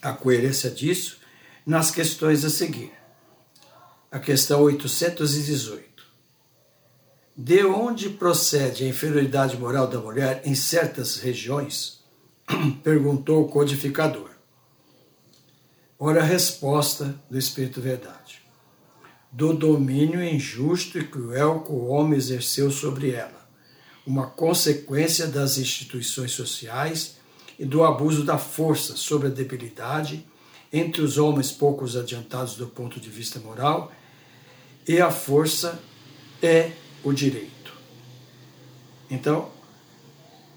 a 0.00 0.12
coerência 0.12 0.70
disso 0.70 1.18
nas 1.66 1.90
questões 1.90 2.44
a 2.44 2.50
seguir. 2.50 2.92
A 4.10 4.18
questão 4.18 4.62
818. 4.62 5.93
De 7.36 7.64
onde 7.64 8.10
procede 8.10 8.84
a 8.84 8.88
inferioridade 8.88 9.56
moral 9.56 9.86
da 9.86 9.98
mulher 9.98 10.42
em 10.44 10.54
certas 10.54 11.16
regiões? 11.16 12.02
Perguntou 12.84 13.42
o 13.42 13.48
codificador. 13.48 14.30
Ora, 15.98 16.20
a 16.20 16.24
resposta 16.24 17.14
do 17.30 17.38
Espírito 17.38 17.80
Verdade 17.80 18.44
do 19.34 19.52
domínio 19.52 20.22
injusto 20.22 20.96
e 20.96 21.04
cruel 21.04 21.62
que 21.62 21.72
o 21.72 21.86
homem 21.86 22.16
exerceu 22.16 22.70
sobre 22.70 23.10
ela, 23.10 23.48
uma 24.06 24.28
consequência 24.28 25.26
das 25.26 25.58
instituições 25.58 26.30
sociais 26.30 27.16
e 27.58 27.64
do 27.64 27.82
abuso 27.82 28.22
da 28.22 28.38
força 28.38 28.94
sobre 28.96 29.26
a 29.26 29.30
debilidade 29.30 30.24
entre 30.72 31.02
os 31.02 31.18
homens 31.18 31.50
poucos 31.50 31.96
adiantados 31.96 32.54
do 32.54 32.68
ponto 32.68 33.00
de 33.00 33.10
vista 33.10 33.40
moral, 33.40 33.90
e 34.86 35.00
a 35.00 35.10
força 35.10 35.80
é 36.40 36.70
o 37.04 37.12
direito. 37.12 37.72
Então, 39.10 39.50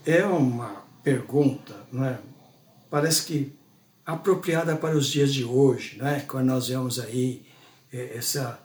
é 0.06 0.24
uma 0.26 0.84
pergunta, 1.04 1.76
não 1.92 2.06
é? 2.06 2.20
Parece 2.90 3.26
que 3.26 3.54
apropriada 4.06 4.76
para 4.76 4.96
os 4.96 5.08
dias 5.08 5.34
de 5.34 5.44
hoje, 5.44 5.98
não 5.98 6.08
é? 6.08 6.22
Quando 6.22 6.48
nós 6.48 6.70
vemos 6.70 7.00
aí 7.00 7.46
é, 7.92 8.18
essa 8.18 8.60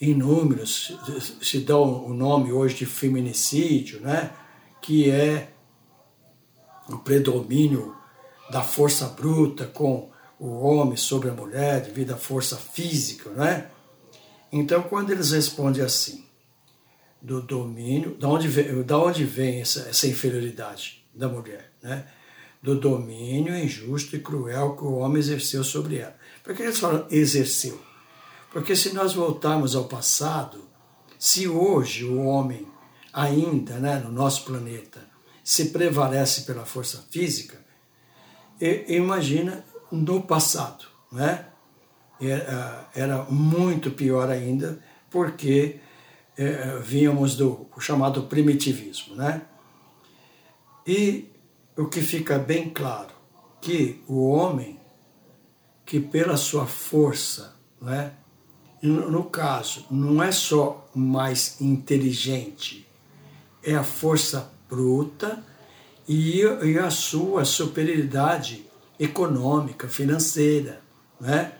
inúmeros 0.00 0.96
se 1.40 1.60
dão 1.60 2.04
o 2.04 2.12
nome 2.12 2.52
hoje 2.52 2.74
de 2.74 2.86
feminicídio, 2.86 4.00
né? 4.00 4.30
que 4.82 5.10
é 5.10 5.50
o 6.88 6.98
predomínio 6.98 7.94
da 8.50 8.62
força 8.62 9.06
bruta 9.06 9.66
com 9.66 10.10
o 10.38 10.60
homem 10.60 10.96
sobre 10.96 11.30
a 11.30 11.32
mulher 11.32 11.80
devido 11.80 12.12
à 12.12 12.16
força 12.16 12.56
física, 12.56 13.30
né? 13.30 13.70
Então, 14.52 14.82
quando 14.82 15.10
eles 15.10 15.30
respondem 15.30 15.82
assim, 15.82 16.23
do 17.24 17.40
domínio, 17.40 18.14
da 18.16 18.28
onde 18.28 18.46
vem, 18.48 18.82
da 18.82 18.98
onde 18.98 19.24
vem 19.24 19.62
essa, 19.62 19.88
essa 19.88 20.06
inferioridade 20.06 21.02
da 21.14 21.26
mulher, 21.26 21.72
né? 21.82 22.06
Do 22.62 22.78
domínio 22.78 23.56
injusto 23.56 24.14
e 24.14 24.20
cruel 24.20 24.76
que 24.76 24.84
o 24.84 24.96
homem 24.96 25.18
exerceu 25.20 25.64
sobre 25.64 25.96
ela. 25.96 26.14
Por 26.42 26.54
que 26.54 26.62
eles 26.62 26.78
falam 26.78 27.06
exerceu? 27.10 27.80
Porque 28.52 28.76
se 28.76 28.92
nós 28.92 29.14
voltarmos 29.14 29.74
ao 29.74 29.84
passado, 29.84 30.64
se 31.18 31.48
hoje 31.48 32.04
o 32.04 32.22
homem 32.24 32.66
ainda, 33.10 33.78
né, 33.78 33.98
no 33.98 34.12
nosso 34.12 34.44
planeta, 34.44 35.00
se 35.42 35.70
prevalece 35.70 36.42
pela 36.42 36.66
força 36.66 37.06
física, 37.10 37.58
imagina 38.86 39.64
no 39.90 40.22
passado, 40.22 40.84
né? 41.10 41.46
Era, 42.20 42.90
era 42.94 43.22
muito 43.24 43.90
pior 43.90 44.30
ainda, 44.30 44.78
porque 45.10 45.80
é, 46.36 46.78
vínhamos 46.78 47.36
do 47.36 47.66
chamado 47.78 48.24
primitivismo, 48.24 49.14
né? 49.14 49.42
E 50.86 51.30
o 51.76 51.86
que 51.86 52.00
fica 52.00 52.38
bem 52.38 52.70
claro 52.70 53.14
que 53.60 54.02
o 54.06 54.28
homem 54.28 54.78
que 55.84 56.00
pela 56.00 56.36
sua 56.36 56.66
força, 56.66 57.56
né, 57.80 58.12
no 58.82 59.24
caso, 59.24 59.86
não 59.90 60.22
é 60.22 60.30
só 60.30 60.86
mais 60.94 61.60
inteligente, 61.60 62.86
é 63.62 63.74
a 63.74 63.84
força 63.84 64.52
bruta 64.68 65.42
e, 66.06 66.40
e 66.42 66.78
a 66.78 66.90
sua 66.90 67.44
superioridade 67.44 68.66
econômica, 68.98 69.88
financeira. 69.88 70.82
Né? 71.18 71.52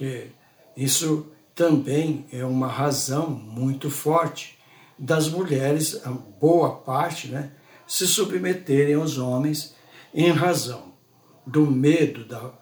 E 0.00 0.28
isso 0.76 1.26
também 1.56 2.26
é 2.30 2.44
uma 2.44 2.68
razão 2.68 3.30
muito 3.30 3.88
forte 3.88 4.58
das 4.98 5.26
mulheres, 5.26 6.02
boa 6.38 6.76
parte, 6.76 7.28
né, 7.28 7.50
se 7.86 8.06
submeterem 8.06 8.94
aos 8.94 9.16
homens 9.16 9.74
em 10.12 10.30
razão 10.30 10.92
do 11.46 11.66
medo, 11.66 12.26
da, 12.26 12.52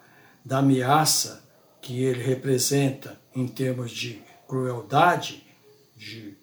da 0.44 0.58
ameaça 0.58 1.44
que 1.82 2.04
ele 2.04 2.22
representa 2.22 3.20
em 3.34 3.48
termos 3.48 3.90
de 3.90 4.22
crueldade, 4.46 5.44
de, 5.96 6.36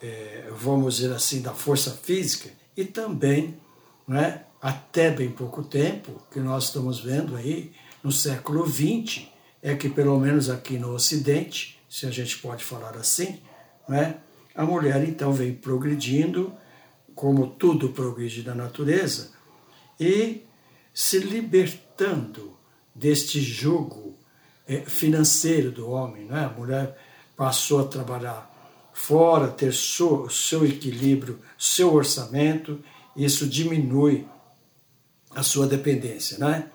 é, 0.00 0.48
vamos 0.52 0.96
dizer 0.96 1.12
assim, 1.12 1.42
da 1.42 1.52
força 1.52 1.90
física, 1.90 2.50
e 2.76 2.84
também, 2.84 3.60
né, 4.06 4.44
até 4.62 5.10
bem 5.10 5.30
pouco 5.30 5.64
tempo, 5.64 6.22
que 6.30 6.38
nós 6.38 6.64
estamos 6.64 7.00
vendo 7.00 7.34
aí, 7.34 7.72
no 8.02 8.12
século 8.12 8.64
XX, 8.64 9.26
é 9.62 9.74
que 9.74 9.88
pelo 9.88 10.18
menos 10.18 10.48
aqui 10.48 10.78
no 10.78 10.92
Ocidente, 10.92 11.80
se 11.88 12.06
a 12.06 12.10
gente 12.10 12.38
pode 12.38 12.64
falar 12.64 12.96
assim, 12.96 13.40
né, 13.88 14.16
a 14.54 14.64
mulher 14.64 15.06
então 15.08 15.32
vem 15.32 15.54
progredindo, 15.54 16.52
como 17.14 17.46
tudo 17.46 17.90
progride 17.90 18.42
na 18.42 18.54
natureza, 18.54 19.32
e 19.98 20.44
se 20.94 21.18
libertando 21.18 22.56
deste 22.94 23.40
jugo 23.40 24.16
é, 24.66 24.80
financeiro 24.80 25.70
do 25.70 25.88
homem. 25.88 26.24
Né? 26.24 26.44
A 26.44 26.58
mulher 26.58 26.96
passou 27.36 27.80
a 27.80 27.86
trabalhar 27.86 28.48
fora, 28.92 29.48
ter 29.48 29.72
seu, 29.72 30.28
seu 30.28 30.66
equilíbrio, 30.66 31.38
seu 31.56 31.94
orçamento, 31.94 32.82
isso 33.16 33.46
diminui 33.46 34.26
a 35.30 35.42
sua 35.42 35.66
dependência. 35.66 36.36
Né? 36.38 36.68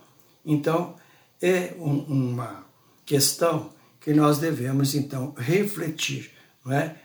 Então, 0.45 0.95
é 1.41 1.73
um, 1.77 1.99
uma 2.31 2.62
questão 3.05 3.73
que 3.99 4.13
nós 4.13 4.37
devemos, 4.37 4.93
então, 4.95 5.33
refletir. 5.37 6.31
Não 6.65 6.73
é? 6.73 6.95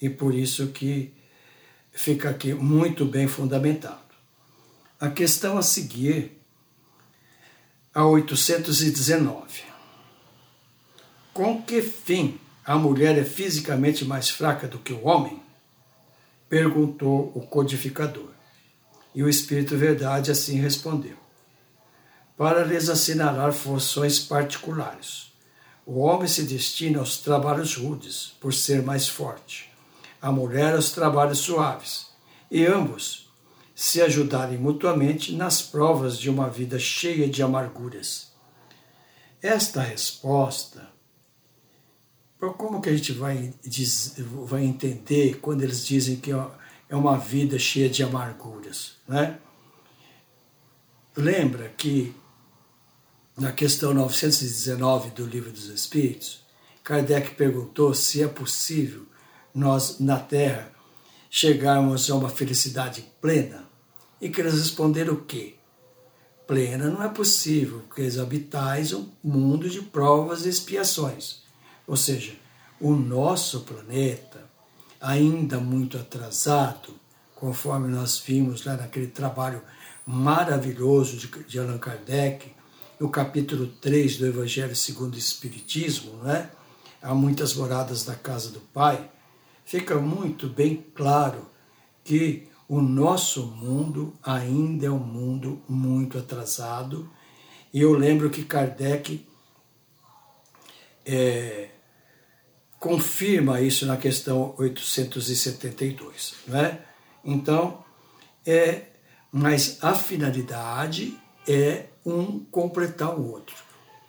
E 0.00 0.08
por 0.08 0.34
isso 0.34 0.68
que 0.68 1.12
fica 1.92 2.30
aqui 2.30 2.54
muito 2.54 3.04
bem 3.04 3.26
fundamentado. 3.26 3.98
A 5.00 5.10
questão 5.10 5.58
a 5.58 5.62
seguir, 5.62 6.40
a 7.94 8.06
819. 8.06 9.62
Com 11.32 11.62
que 11.62 11.82
fim 11.82 12.38
a 12.64 12.76
mulher 12.76 13.16
é 13.18 13.24
fisicamente 13.24 14.04
mais 14.04 14.28
fraca 14.28 14.66
do 14.66 14.78
que 14.78 14.92
o 14.92 15.06
homem? 15.06 15.42
Perguntou 16.48 17.32
o 17.34 17.40
codificador. 17.40 18.30
E 19.14 19.22
o 19.22 19.28
Espírito 19.28 19.76
Verdade 19.76 20.30
assim 20.30 20.60
respondeu: 20.60 21.16
Para 22.36 22.64
lhes 22.64 22.88
assinalar 22.88 23.52
funções 23.52 24.18
particulares. 24.18 25.27
O 25.90 26.00
homem 26.00 26.28
se 26.28 26.42
destina 26.42 26.98
aos 26.98 27.16
trabalhos 27.16 27.74
rudes, 27.74 28.36
por 28.38 28.52
ser 28.52 28.82
mais 28.82 29.08
forte, 29.08 29.70
a 30.20 30.30
mulher 30.30 30.74
aos 30.74 30.90
trabalhos 30.90 31.38
suaves, 31.38 32.08
e 32.50 32.66
ambos 32.66 33.32
se 33.74 34.02
ajudarem 34.02 34.58
mutuamente 34.58 35.34
nas 35.34 35.62
provas 35.62 36.18
de 36.18 36.28
uma 36.28 36.50
vida 36.50 36.78
cheia 36.78 37.26
de 37.26 37.42
amarguras. 37.42 38.30
Esta 39.40 39.80
resposta 39.80 40.86
como 42.58 42.82
que 42.82 42.90
a 42.90 42.94
gente 42.94 43.12
vai, 43.12 43.54
diz, 43.64 44.14
vai 44.18 44.64
entender 44.64 45.40
quando 45.40 45.62
eles 45.62 45.86
dizem 45.86 46.16
que 46.16 46.30
é 46.30 46.94
uma 46.94 47.16
vida 47.16 47.58
cheia 47.58 47.88
de 47.88 48.02
amarguras? 48.02 48.92
Né? 49.08 49.38
Lembra 51.16 51.70
que 51.70 52.14
na 53.38 53.52
questão 53.52 53.94
919 53.94 55.10
do 55.10 55.24
Livro 55.24 55.52
dos 55.52 55.66
Espíritos, 55.66 56.40
Kardec 56.82 57.36
perguntou 57.36 57.94
se 57.94 58.20
é 58.22 58.26
possível 58.26 59.06
nós, 59.54 60.00
na 60.00 60.18
Terra, 60.18 60.72
chegarmos 61.30 62.10
a 62.10 62.16
uma 62.16 62.28
felicidade 62.28 63.04
plena. 63.20 63.64
E 64.20 64.28
que 64.28 64.40
eles 64.40 64.54
responderam 64.54 65.14
o 65.14 65.24
quê? 65.24 65.54
Plena 66.48 66.88
não 66.88 67.02
é 67.02 67.08
possível, 67.08 67.80
porque 67.86 68.00
eles 68.00 68.18
habitais 68.18 68.92
um 68.92 69.08
mundo 69.22 69.70
de 69.70 69.82
provas 69.82 70.44
e 70.44 70.48
expiações. 70.48 71.42
Ou 71.86 71.96
seja, 71.96 72.32
o 72.80 72.92
nosso 72.92 73.60
planeta, 73.60 74.44
ainda 75.00 75.60
muito 75.60 75.96
atrasado, 75.96 76.94
conforme 77.36 77.86
nós 77.88 78.18
vimos 78.18 78.64
lá 78.64 78.76
naquele 78.76 79.06
trabalho 79.06 79.62
maravilhoso 80.04 81.16
de, 81.16 81.28
de 81.44 81.58
Allan 81.58 81.78
Kardec, 81.78 82.57
no 82.98 83.08
capítulo 83.08 83.66
3 83.66 84.16
do 84.16 84.26
Evangelho 84.26 84.74
segundo 84.74 85.14
o 85.14 85.18
Espiritismo, 85.18 86.22
né? 86.22 86.50
há 87.00 87.14
muitas 87.14 87.54
moradas 87.54 88.04
da 88.04 88.14
casa 88.14 88.50
do 88.50 88.60
Pai, 88.60 89.08
fica 89.64 89.96
muito 89.96 90.48
bem 90.48 90.84
claro 90.94 91.48
que 92.02 92.48
o 92.68 92.80
nosso 92.80 93.46
mundo 93.46 94.14
ainda 94.22 94.86
é 94.86 94.90
um 94.90 94.98
mundo 94.98 95.62
muito 95.68 96.18
atrasado. 96.18 97.10
E 97.72 97.80
eu 97.80 97.92
lembro 97.92 98.28
que 98.30 98.44
Kardec 98.44 99.26
é, 101.06 101.70
confirma 102.78 103.60
isso 103.60 103.86
na 103.86 103.96
questão 103.96 104.54
872. 104.58 106.34
Né? 106.46 106.80
Então, 107.24 107.84
é, 108.44 108.86
mas 109.32 109.78
a 109.82 109.94
finalidade 109.94 111.16
é 111.48 111.86
um 112.04 112.40
completar 112.44 113.18
o 113.18 113.32
outro, 113.32 113.56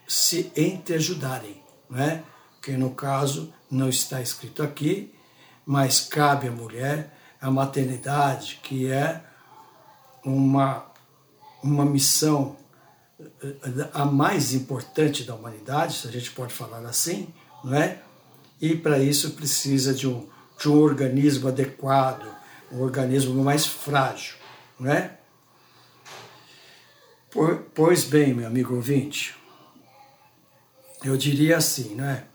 se 0.08 0.52
entreajudarem. 0.56 1.62
Né? 1.90 2.24
Que 2.62 2.72
no 2.74 2.92
caso 2.92 3.54
não 3.72 3.90
está 3.90 4.22
escrito 4.22 4.62
aqui, 4.62 5.14
mas 5.66 6.02
cabe 6.02 6.48
à 6.48 6.52
mulher 6.52 7.16
a 7.42 7.50
maternidade, 7.50 8.60
que 8.62 8.92
é 8.92 9.24
uma, 10.24 10.86
uma 11.64 11.86
missão 11.86 12.58
a 13.94 14.06
mais 14.06 14.54
importante 14.54 15.24
da 15.24 15.36
humanidade, 15.36 15.98
se 15.98 16.08
a 16.08 16.12
gente 16.12 16.32
pode 16.32 16.54
falar 16.54 16.80
assim, 16.86 17.34
não 17.64 17.76
é? 17.76 18.02
e 18.62 18.76
para 18.76 19.00
isso 19.00 19.32
precisa 19.32 19.94
de 19.94 20.08
um, 20.08 20.28
de 20.58 20.70
um 20.70 20.78
organismo 20.80 21.48
adequado, 21.48 22.28
um 22.72 22.82
organismo 22.82 23.44
mais 23.44 23.66
frágil, 23.66 24.36
não 24.80 24.92
é? 24.92 25.19
Pois 27.32 28.06
bem, 28.06 28.34
meu 28.34 28.48
amigo 28.48 28.74
ouvinte, 28.74 29.36
eu 31.04 31.16
diria 31.16 31.58
assim, 31.58 31.94
não 31.94 32.06
é? 32.06 32.26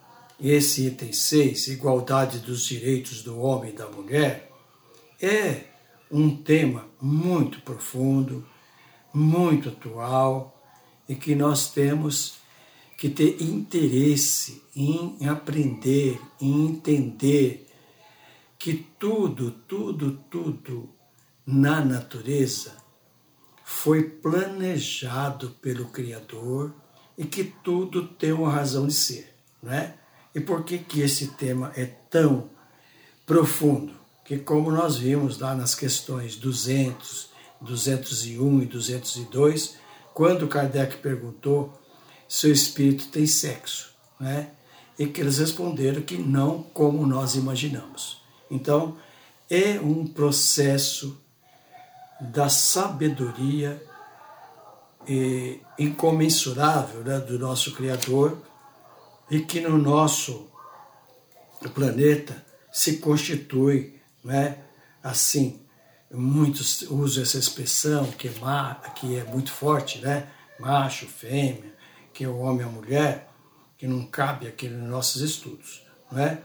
Esse 0.41 0.87
item 0.87 1.13
6, 1.13 1.67
igualdade 1.67 2.39
dos 2.39 2.65
direitos 2.65 3.21
do 3.21 3.41
homem 3.41 3.71
e 3.71 3.77
da 3.77 3.89
mulher, 3.89 4.53
é 5.21 5.65
um 6.09 6.37
tema 6.37 6.87
muito 7.01 7.61
profundo, 7.63 8.47
muito 9.13 9.71
atual 9.71 10.65
e 11.09 11.17
que 11.17 11.35
nós 11.35 11.73
temos 11.73 12.37
que 12.97 13.09
ter 13.09 13.43
interesse 13.43 14.63
em 14.77 15.27
aprender, 15.27 16.21
em 16.41 16.67
entender 16.67 17.67
que 18.57 18.75
tudo, 18.97 19.51
tudo, 19.67 20.21
tudo 20.31 20.89
na 21.45 21.85
natureza 21.85 22.84
foi 23.65 24.03
planejado 24.03 25.51
pelo 25.63 25.87
Criador 25.87 26.75
e 27.17 27.25
que 27.25 27.43
tudo 27.43 28.07
tem 28.07 28.31
uma 28.31 28.51
razão 28.51 28.87
de 28.87 28.93
ser, 28.93 29.35
não 29.63 29.73
é? 29.73 29.95
E 30.35 30.41
por 30.41 30.65
que 30.65 30.79
que 30.79 31.01
esse 31.01 31.29
tema 31.29 31.73
é 31.75 31.87
tão 31.87 32.51
profundo? 33.25 33.95
Que 34.25 34.39
como 34.39 34.71
nós 34.71 34.97
vimos 34.97 35.39
lá 35.39 35.55
nas 35.55 35.75
questões 35.75 36.37
200, 36.37 37.31
201 37.61 38.63
e 38.63 38.67
202, 38.67 39.77
quando 40.13 40.47
Kardec 40.47 40.99
perguntou 40.99 41.81
seu 42.29 42.53
espírito 42.53 43.09
tem 43.09 43.27
sexo, 43.27 43.95
né? 44.21 44.51
E 44.99 45.07
que 45.07 45.21
eles 45.21 45.39
responderam 45.39 46.03
que 46.03 46.17
não 46.17 46.63
como 46.63 47.07
nós 47.07 47.35
imaginamos. 47.35 48.23
Então, 48.51 48.97
é 49.49 49.81
um 49.81 50.07
processo 50.07 51.19
da 52.31 52.49
sabedoria 52.49 53.83
e 55.07 55.61
incomensurável 55.79 57.03
né, 57.03 57.19
do 57.21 57.39
nosso 57.39 57.75
Criador 57.75 58.39
e 59.31 59.41
que 59.41 59.61
no 59.61 59.77
nosso 59.77 60.49
planeta 61.75 62.45
se 62.73 62.99
constitui, 62.99 64.01
né, 64.23 64.59
assim, 65.03 65.61
muitos 66.11 66.83
usam 66.83 67.23
essa 67.23 67.39
expressão 67.39 68.11
que 68.13 68.29
é, 68.29 68.91
que 68.95 69.17
é 69.17 69.25
muito 69.25 69.53
forte, 69.53 69.99
né, 70.01 70.29
macho, 70.59 71.07
fêmea, 71.07 71.75
que 72.13 72.25
é 72.25 72.29
o 72.29 72.39
homem 72.39 72.61
e 72.61 72.69
a 72.69 72.73
mulher, 72.73 73.31
que 73.77 73.87
não 73.87 74.07
cabe 74.07 74.47
aqui 74.47 74.69
nos 74.69 74.89
nossos 74.89 75.23
estudos, 75.23 75.85
não 76.11 76.21
é? 76.21 76.41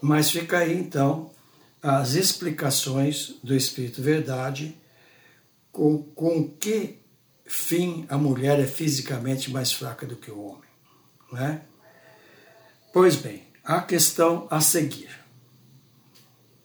Mas 0.00 0.30
fica 0.30 0.58
aí 0.58 0.78
então 0.78 1.30
as 1.82 2.14
explicações 2.14 3.34
do 3.42 3.54
Espírito 3.54 4.02
Verdade 4.02 4.76
com, 5.72 6.02
com 6.02 6.48
que 6.48 6.98
fim 7.46 8.06
a 8.08 8.18
mulher 8.18 8.60
é 8.60 8.66
fisicamente 8.66 9.50
mais 9.50 9.72
fraca 9.72 10.06
do 10.06 10.16
que 10.16 10.30
o 10.30 10.40
homem, 10.40 10.68
não 11.32 11.38
é? 11.38 11.62
Pois 12.92 13.16
bem, 13.16 13.44
a 13.64 13.80
questão 13.80 14.46
a 14.50 14.60
seguir, 14.60 15.10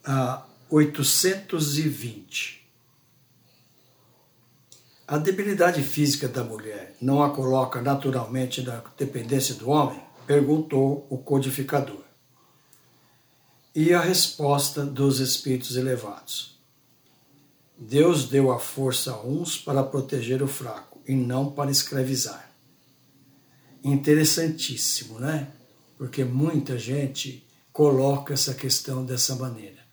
a 0.04 0.46
820. 0.70 2.66
A 5.08 5.20
debilidade 5.20 5.84
física 5.84 6.28
da 6.28 6.44
mulher 6.44 6.96
não 7.00 7.22
a 7.22 7.30
coloca 7.30 7.80
naturalmente 7.80 8.64
na 8.64 8.84
dependência 8.98 9.54
do 9.54 9.70
homem? 9.70 10.02
Perguntou 10.26 11.06
o 11.10 11.20
codificador. 11.20 12.04
E 13.76 13.94
a 13.94 14.00
resposta 14.00 14.86
dos 14.86 15.20
espíritos 15.20 15.76
elevados. 15.76 16.58
Deus 17.78 18.30
deu 18.30 18.52
a 18.52 18.58
força 18.58 19.12
a 19.12 19.22
uns 19.22 19.58
para 19.58 19.84
proteger 19.84 20.42
o 20.42 20.48
fraco 20.48 21.02
e 21.06 21.14
não 21.14 21.52
para 21.52 21.70
escravizar. 21.70 22.50
Interessantíssimo, 23.84 25.20
né? 25.20 25.50
Porque 25.98 26.24
muita 26.24 26.80
gente 26.80 27.46
coloca 27.74 28.34
essa 28.34 28.54
questão 28.54 29.06
dessa 29.06 29.36
maneira. 29.36 29.84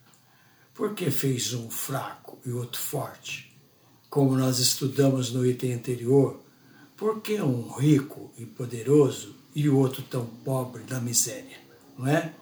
Por 0.73 0.95
que 0.95 1.11
fez 1.11 1.53
um 1.53 1.69
fraco 1.69 2.39
e 2.47 2.53
outro 2.53 2.81
forte? 2.81 3.53
como 4.13 4.37
nós 4.37 4.59
estudamos 4.59 5.33
no 5.33 5.47
item 5.47 5.73
anterior, 5.73 6.39
por 6.99 7.23
que 7.23 7.41
um 7.41 7.73
rico 7.73 8.31
e 8.37 8.45
poderoso 8.45 9.35
e 9.55 9.71
o 9.71 9.79
outro 9.79 10.03
tão 10.03 10.27
pobre 10.27 10.83
na 10.87 11.01
miséria? 11.01 11.57
Não 11.97 12.07
é? 12.07 12.35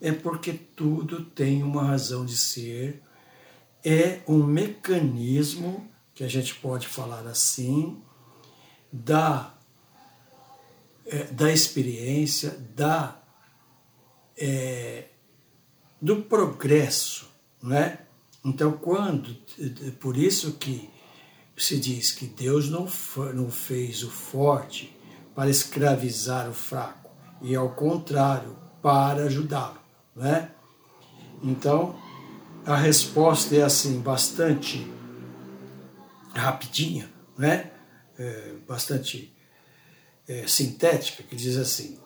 É 0.00 0.12
porque 0.12 0.52
tudo 0.52 1.24
tem 1.24 1.62
uma 1.62 1.84
razão 1.84 2.24
de 2.24 2.36
ser, 2.36 3.02
é 3.84 4.20
um 4.28 4.42
mecanismo, 4.44 5.88
que 6.14 6.24
a 6.24 6.28
gente 6.28 6.54
pode 6.56 6.86
falar 6.86 7.26
assim, 7.26 8.02
da, 8.92 9.54
é, 11.06 11.24
da 11.24 11.52
experiência, 11.52 12.50
da, 12.74 13.20
é, 14.36 15.06
do 16.00 16.22
progresso, 16.22 17.28
não 17.62 17.76
é? 17.76 18.00
Então, 18.44 18.72
quando, 18.72 19.36
por 20.00 20.16
isso 20.16 20.52
que 20.52 20.88
se 21.56 21.78
diz 21.78 22.12
que 22.12 22.26
Deus 22.26 22.68
não, 22.68 22.88
não 23.34 23.50
fez 23.50 24.02
o 24.02 24.10
forte 24.10 24.96
para 25.34 25.50
escravizar 25.50 26.48
o 26.48 26.54
fraco, 26.54 27.10
e 27.42 27.54
ao 27.54 27.70
contrário, 27.70 28.56
para 28.80 29.24
ajudá-lo. 29.24 29.78
Né? 30.18 30.50
Então, 31.42 31.96
a 32.66 32.76
resposta 32.76 33.54
é 33.54 33.62
assim, 33.62 34.00
bastante 34.00 34.92
rapidinha, 36.34 37.08
né? 37.36 37.70
É, 38.18 38.54
bastante 38.66 39.32
é, 40.26 40.44
sintética, 40.46 41.22
que 41.22 41.36
diz 41.36 41.56
assim: 41.56 41.98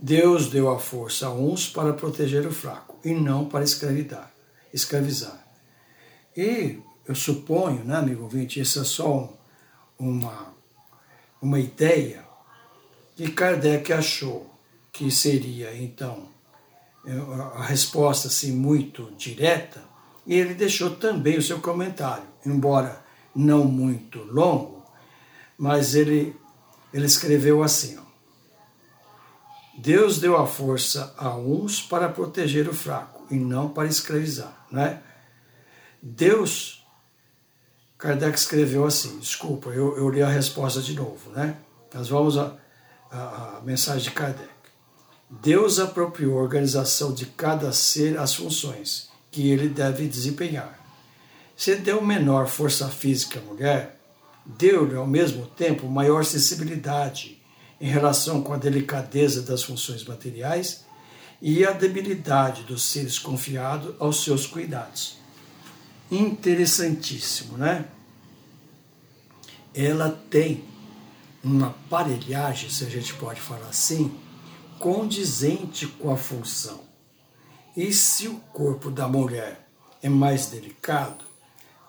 Deus 0.00 0.48
deu 0.48 0.70
a 0.70 0.78
força 0.78 1.26
a 1.26 1.32
uns 1.32 1.68
para 1.68 1.92
proteger 1.92 2.46
o 2.46 2.52
fraco 2.52 2.98
e 3.04 3.12
não 3.12 3.46
para 3.46 3.62
escravizar. 3.62 4.32
escravizar. 4.72 5.46
E 6.34 6.80
eu 7.06 7.14
suponho, 7.14 7.84
né, 7.84 7.96
amigo 7.96 8.22
ouvinte, 8.22 8.58
isso 8.58 8.80
é 8.80 8.84
só 8.84 9.32
uma, 9.98 10.54
uma 11.40 11.60
ideia, 11.60 12.24
que 13.14 13.30
Kardec 13.30 13.92
achou 13.92 14.50
que 14.92 15.10
seria, 15.10 15.76
então, 15.76 16.28
a 17.54 17.62
resposta 17.62 18.28
assim, 18.28 18.52
muito 18.52 19.12
direta, 19.16 19.82
e 20.26 20.34
ele 20.34 20.54
deixou 20.54 20.90
também 20.90 21.38
o 21.38 21.42
seu 21.42 21.60
comentário, 21.60 22.26
embora 22.44 23.04
não 23.34 23.64
muito 23.64 24.22
longo, 24.24 24.84
mas 25.56 25.94
ele, 25.94 26.34
ele 26.92 27.06
escreveu 27.06 27.62
assim: 27.62 27.96
ó, 27.98 28.02
Deus 29.78 30.18
deu 30.18 30.36
a 30.36 30.46
força 30.46 31.14
a 31.16 31.36
uns 31.36 31.80
para 31.80 32.08
proteger 32.08 32.68
o 32.68 32.74
fraco 32.74 33.26
e 33.30 33.36
não 33.36 33.68
para 33.68 33.88
escravizar, 33.88 34.66
né? 34.70 35.02
Deus, 36.02 36.84
Kardec 37.98 38.38
escreveu 38.38 38.84
assim, 38.84 39.18
desculpa, 39.18 39.70
eu, 39.70 39.96
eu 39.96 40.08
li 40.08 40.22
a 40.22 40.28
resposta 40.28 40.80
de 40.80 40.94
novo, 40.94 41.30
né? 41.30 41.56
Nós 41.92 42.08
vamos 42.08 42.36
a, 42.38 42.56
a, 43.10 43.58
a 43.58 43.60
mensagem 43.64 44.02
de 44.02 44.10
Kardec. 44.10 44.55
Deus 45.28 45.78
apropriou 45.80 46.38
a 46.38 46.42
organização 46.42 47.12
de 47.12 47.26
cada 47.26 47.72
ser 47.72 48.18
as 48.18 48.34
funções 48.34 49.08
que 49.30 49.50
ele 49.50 49.68
deve 49.68 50.06
desempenhar. 50.06 50.78
Se 51.56 51.74
deu 51.74 52.00
menor 52.00 52.46
força 52.46 52.88
física 52.88 53.40
à 53.40 53.42
mulher, 53.42 53.98
deu-lhe 54.44 54.94
ao 54.94 55.06
mesmo 55.06 55.46
tempo 55.46 55.88
maior 55.88 56.24
sensibilidade 56.24 57.42
em 57.80 57.88
relação 57.88 58.40
com 58.40 58.52
a 58.52 58.56
delicadeza 58.56 59.42
das 59.42 59.64
funções 59.64 60.04
materiais 60.04 60.84
e 61.42 61.64
a 61.64 61.72
debilidade 61.72 62.62
dos 62.62 62.84
seres 62.84 63.18
confiados 63.18 63.94
aos 63.98 64.22
seus 64.22 64.46
cuidados. 64.46 65.18
Interessantíssimo, 66.10 67.58
né? 67.58 67.86
Ela 69.74 70.10
tem 70.30 70.64
uma 71.42 71.68
aparelhagem, 71.68 72.70
se 72.70 72.84
a 72.84 72.88
gente 72.88 73.12
pode 73.14 73.40
falar 73.40 73.68
assim, 73.68 74.14
condizente 74.78 75.86
com 75.86 76.10
a 76.10 76.16
função. 76.16 76.80
E 77.76 77.92
se 77.92 78.28
o 78.28 78.40
corpo 78.52 78.90
da 78.90 79.06
mulher 79.06 79.68
é 80.02 80.08
mais 80.08 80.46
delicado, 80.46 81.24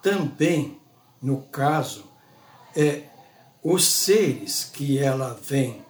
também, 0.01 0.79
no 1.21 1.41
caso, 1.43 2.05
é, 2.75 3.03
os 3.63 3.85
seres 3.85 4.65
que 4.65 4.97
ela 4.97 5.39
vem 5.41 5.85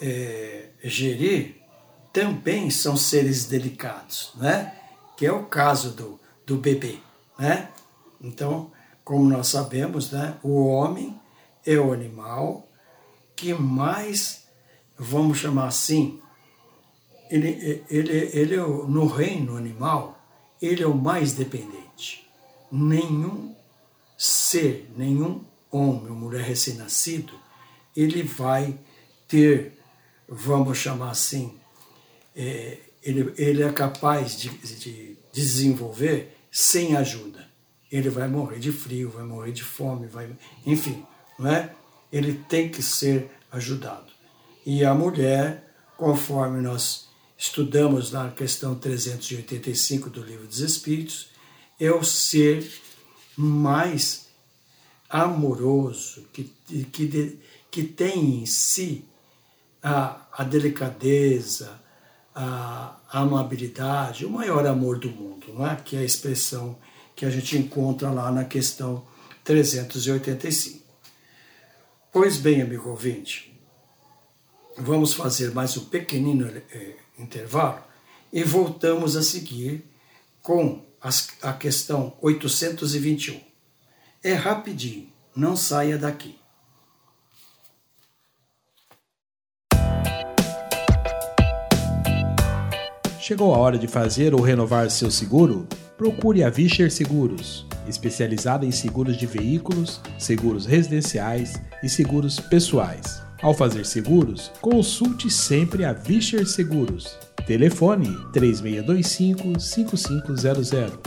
é, 0.00 0.70
gerir 0.82 1.62
também 2.12 2.68
são 2.68 2.96
seres 2.96 3.46
delicados, 3.46 4.32
né? 4.34 4.76
que 5.16 5.24
é 5.24 5.32
o 5.32 5.44
caso 5.44 5.92
do, 5.92 6.20
do 6.44 6.56
bebê. 6.56 6.98
Né? 7.38 7.68
Então, 8.20 8.70
como 9.04 9.28
nós 9.28 9.48
sabemos, 9.48 10.10
né, 10.10 10.36
o 10.42 10.66
homem 10.66 11.18
é 11.64 11.76
o 11.76 11.92
animal 11.92 12.68
que 13.34 13.54
mais, 13.54 14.41
vamos 15.02 15.38
chamar 15.38 15.66
assim, 15.66 16.20
ele, 17.28 17.82
ele, 17.90 18.30
ele 18.32 18.54
é 18.54 18.60
no 18.60 19.06
reino 19.06 19.56
animal, 19.56 20.18
ele 20.60 20.82
é 20.82 20.86
o 20.86 20.94
mais 20.94 21.32
dependente. 21.32 22.28
Nenhum 22.70 23.54
ser, 24.16 24.90
nenhum 24.96 25.44
homem 25.70 26.10
ou 26.10 26.16
mulher 26.16 26.42
recém-nascido, 26.42 27.32
ele 27.96 28.22
vai 28.22 28.78
ter, 29.26 29.78
vamos 30.28 30.78
chamar 30.78 31.10
assim, 31.10 31.58
é, 32.36 32.78
ele, 33.02 33.34
ele 33.36 33.62
é 33.62 33.72
capaz 33.72 34.38
de, 34.38 34.50
de 34.50 35.18
desenvolver 35.32 36.36
sem 36.50 36.96
ajuda. 36.96 37.50
Ele 37.90 38.08
vai 38.08 38.28
morrer 38.28 38.58
de 38.58 38.70
frio, 38.70 39.10
vai 39.10 39.24
morrer 39.24 39.52
de 39.52 39.64
fome, 39.64 40.06
vai, 40.06 40.30
enfim, 40.64 41.04
não 41.38 41.50
é? 41.50 41.74
Ele 42.12 42.34
tem 42.48 42.68
que 42.68 42.82
ser 42.82 43.30
ajudado. 43.50 44.11
E 44.64 44.84
a 44.84 44.94
mulher, 44.94 45.74
conforme 45.96 46.60
nós 46.60 47.08
estudamos 47.36 48.12
na 48.12 48.30
questão 48.30 48.76
385 48.76 50.08
do 50.08 50.22
Livro 50.22 50.46
dos 50.46 50.60
Espíritos, 50.60 51.28
é 51.80 51.90
o 51.90 52.04
ser 52.04 52.70
mais 53.36 54.28
amoroso, 55.10 56.26
que, 56.32 56.44
que, 56.92 57.38
que 57.70 57.82
tem 57.82 58.42
em 58.42 58.46
si 58.46 59.04
a, 59.82 60.26
a 60.32 60.44
delicadeza, 60.44 61.80
a, 62.34 62.96
a 63.10 63.20
amabilidade, 63.20 64.24
o 64.24 64.30
maior 64.30 64.64
amor 64.66 64.98
do 64.98 65.10
mundo, 65.10 65.52
não 65.52 65.66
é? 65.66 65.76
que 65.76 65.96
é 65.96 66.00
a 66.00 66.04
expressão 66.04 66.78
que 67.16 67.26
a 67.26 67.30
gente 67.30 67.58
encontra 67.58 68.10
lá 68.10 68.30
na 68.30 68.44
questão 68.44 69.04
385. 69.44 70.82
Pois 72.12 72.36
bem, 72.36 72.62
amigo 72.62 72.88
ouvinte, 72.88 73.51
vamos 74.76 75.12
fazer 75.12 75.52
mais 75.52 75.76
um 75.76 75.84
pequenino 75.84 76.46
eh, 76.48 76.96
intervalo 77.18 77.82
e 78.32 78.42
voltamos 78.42 79.16
a 79.16 79.22
seguir 79.22 79.84
com 80.40 80.84
as, 81.00 81.28
a 81.42 81.52
questão 81.52 82.16
821. 82.20 83.40
É 84.22 84.34
rapidinho, 84.34 85.08
não 85.34 85.56
saia 85.56 85.98
daqui. 85.98 86.38
Chegou 93.20 93.54
a 93.54 93.58
hora 93.58 93.78
de 93.78 93.86
fazer 93.86 94.34
ou 94.34 94.40
renovar 94.40 94.90
seu 94.90 95.10
seguro? 95.10 95.66
Procure 95.96 96.42
a 96.42 96.50
Vischer 96.50 96.90
Seguros, 96.90 97.64
especializada 97.86 98.66
em 98.66 98.72
seguros 98.72 99.16
de 99.16 99.26
veículos, 99.26 100.00
seguros 100.18 100.66
residenciais 100.66 101.54
e 101.84 101.88
seguros 101.88 102.40
pessoais. 102.40 103.21
Ao 103.42 103.52
fazer 103.52 103.84
seguros, 103.84 104.50
consulte 104.60 105.28
sempre 105.28 105.84
a 105.84 105.92
Vischer 105.92 106.46
Seguros. 106.46 107.18
Telefone 107.44 108.06
3625-5500. 108.32 111.00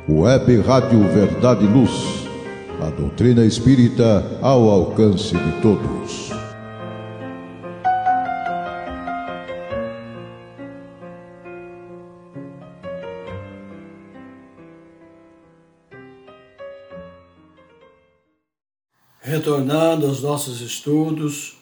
Web 0.09 0.61
Rádio 0.61 1.01
Verdade 1.01 1.65
e 1.65 1.67
Luz. 1.67 2.25
A 2.81 2.89
doutrina 2.89 3.45
espírita 3.45 4.39
ao 4.41 4.69
alcance 4.69 5.35
de 5.35 5.61
todos. 5.61 6.31
Retornando 19.21 20.05
aos 20.07 20.21
nossos 20.21 20.61
estudos, 20.61 21.57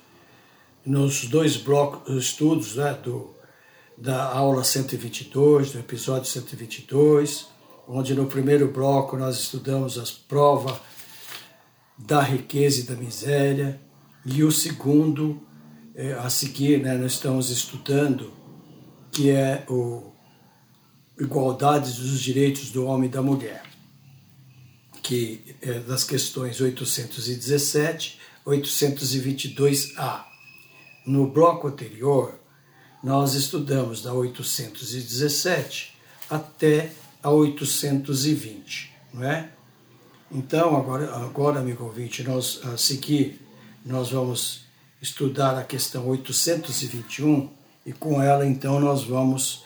nos 0.85 1.25
dois 1.25 1.55
blocos 1.55 2.13
estudos 2.15 2.75
né, 2.75 2.93
do, 2.93 3.33
da 3.97 4.23
aula 4.23 4.63
122, 4.63 5.71
do 5.71 5.79
episódio 5.79 6.25
122, 6.25 7.47
onde 7.87 8.13
no 8.13 8.25
primeiro 8.25 8.67
bloco 8.67 9.17
nós 9.17 9.39
estudamos 9.39 9.97
as 9.97 10.11
provas 10.11 10.77
da 11.97 12.21
riqueza 12.21 12.81
e 12.81 12.83
da 12.83 12.95
miséria, 12.95 13.79
e 14.25 14.43
o 14.43 14.51
segundo, 14.51 15.41
é, 15.95 16.13
a 16.13 16.29
seguir, 16.29 16.81
né, 16.81 16.97
nós 16.97 17.13
estamos 17.13 17.49
estudando, 17.49 18.33
que 19.11 19.29
é 19.29 19.65
o 19.69 20.11
igualdade 21.19 21.91
dos 21.93 22.19
direitos 22.19 22.71
do 22.71 22.85
homem 22.85 23.07
e 23.07 23.11
da 23.11 23.21
mulher, 23.21 23.63
que 25.01 25.55
é 25.61 25.79
das 25.79 26.03
questões 26.03 26.59
817, 26.59 28.19
822A. 28.45 30.32
No 31.05 31.27
bloco 31.27 31.67
anterior, 31.67 32.39
nós 33.03 33.33
estudamos 33.33 34.01
da 34.01 34.13
817 34.13 35.97
até 36.29 36.91
a 37.21 37.29
820, 37.29 38.93
não 39.13 39.23
é? 39.23 39.49
Então, 40.31 40.75
agora, 40.75 41.13
agora 41.15 41.59
amigo 41.59 41.83
ouvinte, 41.83 42.23
nós, 42.23 42.59
a 42.63 42.77
seguir, 42.77 43.39
nós 43.85 44.09
vamos 44.09 44.65
estudar 45.01 45.57
a 45.57 45.63
questão 45.63 46.07
821, 46.07 47.49
E 47.85 47.91
com 47.91 48.21
ela, 48.21 48.47
então, 48.47 48.79
nós 48.79 49.03
vamos 49.03 49.65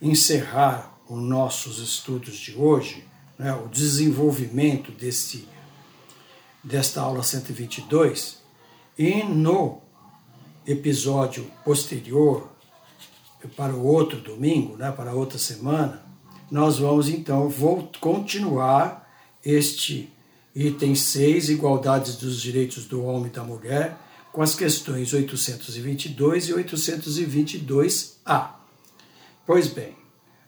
encerrar 0.00 0.96
os 1.08 1.20
nossos 1.20 1.80
estudos 1.80 2.36
de 2.36 2.54
hoje, 2.54 3.04
né, 3.36 3.52
o 3.52 3.68
desenvolvimento 3.68 4.92
deste, 4.92 5.48
desta 6.62 7.00
aula 7.00 7.24
122, 7.24 8.40
e 8.96 9.24
no 9.24 9.82
episódio 10.66 11.50
posterior, 11.64 12.48
para 13.56 13.72
o 13.74 13.84
outro 13.84 14.20
domingo, 14.20 14.76
né, 14.76 14.90
para 14.90 15.12
outra 15.12 15.38
semana, 15.38 16.02
nós 16.50 16.78
vamos 16.78 17.08
então 17.08 17.48
vou 17.48 17.90
continuar 18.00 19.08
este 19.44 20.12
item 20.54 20.94
6, 20.94 21.50
igualdades 21.50 22.16
dos 22.16 22.40
direitos 22.40 22.86
do 22.86 23.04
homem 23.04 23.26
e 23.26 23.34
da 23.34 23.44
mulher, 23.44 23.96
com 24.32 24.42
as 24.42 24.54
questões 24.54 25.12
822 25.12 26.48
e 26.48 26.52
822A. 26.52 28.50
Pois 29.46 29.68
bem, 29.68 29.94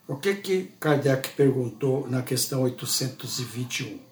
o 0.06 0.16
que 0.16 0.34
que 0.34 0.72
Kardec 0.80 1.30
perguntou 1.30 2.08
na 2.08 2.22
questão 2.22 2.62
821? 2.62 4.07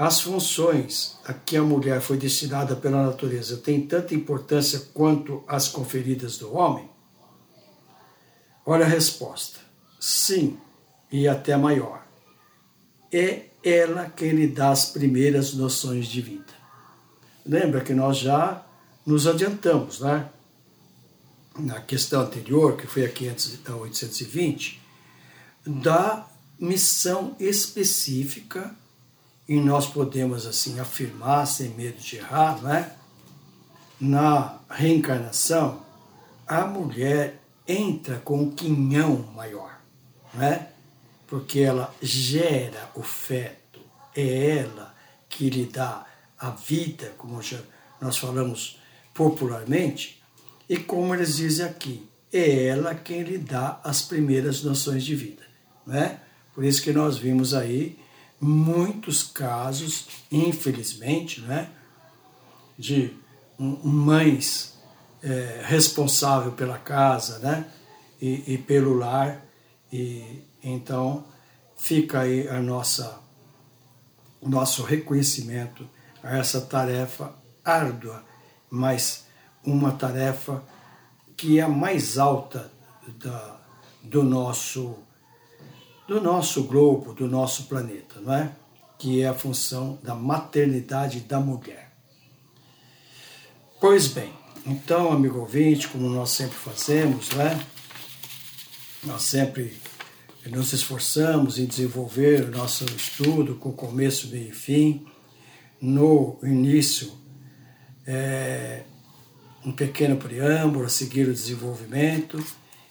As 0.00 0.20
funções 0.20 1.18
a 1.24 1.32
que 1.34 1.56
a 1.56 1.62
mulher 1.64 2.00
foi 2.00 2.16
destinada 2.16 2.76
pela 2.76 3.02
natureza 3.02 3.56
têm 3.56 3.84
tanta 3.84 4.14
importância 4.14 4.78
quanto 4.94 5.42
as 5.48 5.66
conferidas 5.66 6.38
do 6.38 6.54
homem? 6.54 6.88
Olha 8.64 8.84
a 8.84 8.88
resposta. 8.88 9.58
Sim, 9.98 10.56
e 11.10 11.26
até 11.26 11.56
maior. 11.56 12.06
É 13.12 13.46
ela 13.60 14.08
quem 14.08 14.30
lhe 14.30 14.46
dá 14.46 14.70
as 14.70 14.88
primeiras 14.88 15.52
noções 15.54 16.06
de 16.06 16.22
vida. 16.22 16.54
Lembra 17.44 17.80
que 17.80 17.92
nós 17.92 18.18
já 18.18 18.64
nos 19.04 19.26
adiantamos, 19.26 19.98
né? 19.98 20.28
Na 21.58 21.80
questão 21.80 22.20
anterior, 22.20 22.76
que 22.76 22.86
foi 22.86 23.04
a 23.04 23.74
820, 23.74 24.80
da 25.66 26.24
missão 26.56 27.34
específica, 27.40 28.72
e 29.48 29.58
nós 29.58 29.86
podemos 29.86 30.46
assim 30.46 30.78
afirmar, 30.78 31.46
sem 31.46 31.70
medo 31.70 31.98
de 31.98 32.16
errar, 32.16 32.60
não 32.60 32.70
é? 32.70 32.92
Na 33.98 34.60
reencarnação, 34.68 35.82
a 36.46 36.66
mulher 36.66 37.40
entra 37.66 38.16
com 38.16 38.42
um 38.42 38.50
quinhão 38.50 39.30
maior, 39.34 39.80
não 40.34 40.42
é? 40.42 40.68
Porque 41.26 41.60
ela 41.60 41.94
gera 42.02 42.90
o 42.94 43.02
feto, 43.02 43.80
é 44.14 44.58
ela 44.58 44.94
que 45.28 45.48
lhe 45.48 45.64
dá 45.64 46.06
a 46.38 46.50
vida, 46.50 47.14
como 47.16 47.40
nós 48.00 48.16
falamos 48.18 48.78
popularmente, 49.14 50.22
e 50.68 50.76
como 50.76 51.14
eles 51.14 51.36
dizem 51.36 51.64
aqui, 51.64 52.08
é 52.32 52.66
ela 52.66 52.94
quem 52.94 53.22
lhe 53.22 53.38
dá 53.38 53.80
as 53.82 54.02
primeiras 54.02 54.62
noções 54.62 55.02
de 55.02 55.16
vida. 55.16 55.42
Né? 55.86 56.20
Por 56.54 56.64
isso 56.64 56.82
que 56.82 56.92
nós 56.92 57.16
vimos 57.16 57.54
aí 57.54 57.98
muitos 58.40 59.22
casos, 59.22 60.06
infelizmente, 60.30 61.40
né, 61.40 61.70
de 62.78 63.16
mães 63.58 64.78
é, 65.22 65.62
responsáveis 65.64 66.54
pela 66.54 66.78
casa 66.78 67.38
né, 67.40 67.66
e, 68.20 68.54
e 68.54 68.58
pelo 68.58 68.94
lar. 68.94 69.44
E 69.92 70.44
então 70.62 71.24
fica 71.76 72.20
aí 72.20 72.48
a 72.48 72.60
nossa, 72.60 73.20
o 74.40 74.48
nosso 74.48 74.82
reconhecimento 74.82 75.88
a 76.22 76.38
essa 76.38 76.60
tarefa 76.60 77.34
árdua 77.64 78.24
mas 78.70 79.26
uma 79.64 79.92
tarefa 79.92 80.62
que 81.36 81.58
é 81.58 81.62
a 81.62 81.68
mais 81.68 82.18
alta 82.18 82.70
da, 83.18 83.60
do 84.02 84.22
nosso 84.22 84.98
do 86.08 86.22
nosso 86.22 86.64
globo, 86.64 87.12
do 87.12 87.28
nosso 87.28 87.64
planeta, 87.64 88.18
não 88.22 88.32
é? 88.32 88.50
Que 88.98 89.20
é 89.20 89.28
a 89.28 89.34
função 89.34 89.98
da 90.02 90.14
maternidade 90.14 91.20
da 91.20 91.38
mulher. 91.38 91.92
Pois 93.78 94.08
bem, 94.08 94.32
então, 94.66 95.12
amigo 95.12 95.38
ouvinte, 95.38 95.86
como 95.86 96.08
nós 96.08 96.30
sempre 96.30 96.56
fazemos, 96.56 97.28
né? 97.30 97.60
Nós 99.04 99.22
sempre 99.22 99.76
nos 100.46 100.72
esforçamos 100.72 101.58
em 101.58 101.66
desenvolver 101.66 102.44
o 102.44 102.50
nosso 102.50 102.86
estudo 102.86 103.56
com 103.56 103.70
começo, 103.70 104.28
meio 104.28 104.48
e 104.48 104.52
fim. 104.52 105.06
No 105.80 106.38
início, 106.42 107.12
é, 108.06 108.82
um 109.64 109.72
pequeno 109.72 110.16
preâmbulo 110.16 110.86
a 110.86 110.88
seguir 110.88 111.28
o 111.28 111.32
desenvolvimento 111.32 112.42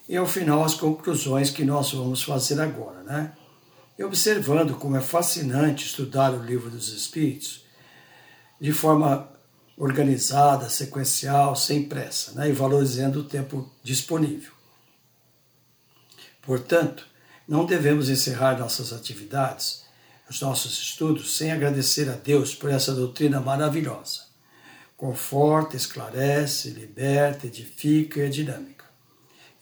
e 0.08 0.16
ao 0.16 0.26
final 0.26 0.64
as 0.64 0.74
conclusões 0.74 1.50
que 1.50 1.66
nós 1.66 1.92
vamos 1.92 2.24
fazer 2.24 2.60
agora, 2.60 3.04
né? 3.04 3.34
E 3.98 4.04
observando 4.04 4.76
como 4.76 4.96
é 4.96 5.02
fascinante 5.02 5.86
estudar 5.86 6.34
o 6.34 6.44
livro 6.44 6.70
dos 6.70 6.90
Espíritos 6.90 7.66
de 8.60 8.72
forma 8.72 9.30
organizada, 9.76 10.70
sequencial, 10.70 11.56
sem 11.56 11.84
pressa, 11.84 12.32
né? 12.34 12.50
e 12.50 12.52
valorizando 12.52 13.20
o 13.20 13.24
tempo 13.24 13.72
disponível. 13.84 14.52
Portanto, 16.42 17.08
não 17.48 17.66
devemos 17.66 18.10
encerrar 18.10 18.58
nossas 18.58 18.94
atividades, 18.94 19.84
os 20.30 20.42
nossos 20.42 20.80
estudos, 20.80 21.36
sem 21.36 21.52
agradecer 21.52 22.10
a 22.10 22.14
Deus 22.14 22.56
por 22.56 22.72
essa 22.72 22.94
doutrina 22.94 23.40
maravilhosa 23.40 24.28
conforta, 24.98 25.78
esclarece, 25.78 26.72
liberta, 26.72 27.46
edifica 27.46 28.20
e 28.20 28.24
é 28.24 28.28
dinâmica. 28.28 28.77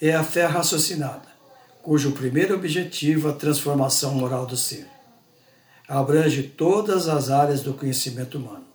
É 0.08 0.14
a 0.14 0.24
fé 0.24 0.46
raciocinada, 0.46 1.28
cujo 1.82 2.12
primeiro 2.12 2.54
objetivo 2.54 3.28
é 3.28 3.32
a 3.32 3.34
transformação 3.34 4.14
moral 4.14 4.46
do 4.46 4.56
ser. 4.56 4.88
Abrange 5.88 6.44
todas 6.44 7.08
as 7.08 7.32
áreas 7.32 7.64
do 7.64 7.74
conhecimento 7.74 8.38
humano, 8.38 8.68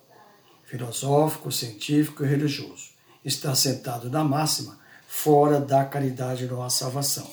filosófico, 0.65 1.49
científico 1.49 2.25
e 2.25 2.27
religioso. 2.27 2.89
Está 3.23 3.55
sentado 3.55 4.09
na 4.09 4.25
máxima, 4.25 4.77
fora 5.07 5.61
da 5.61 5.85
caridade 5.85 6.47
não 6.47 6.61
há 6.61 6.69
salvação. 6.69 7.25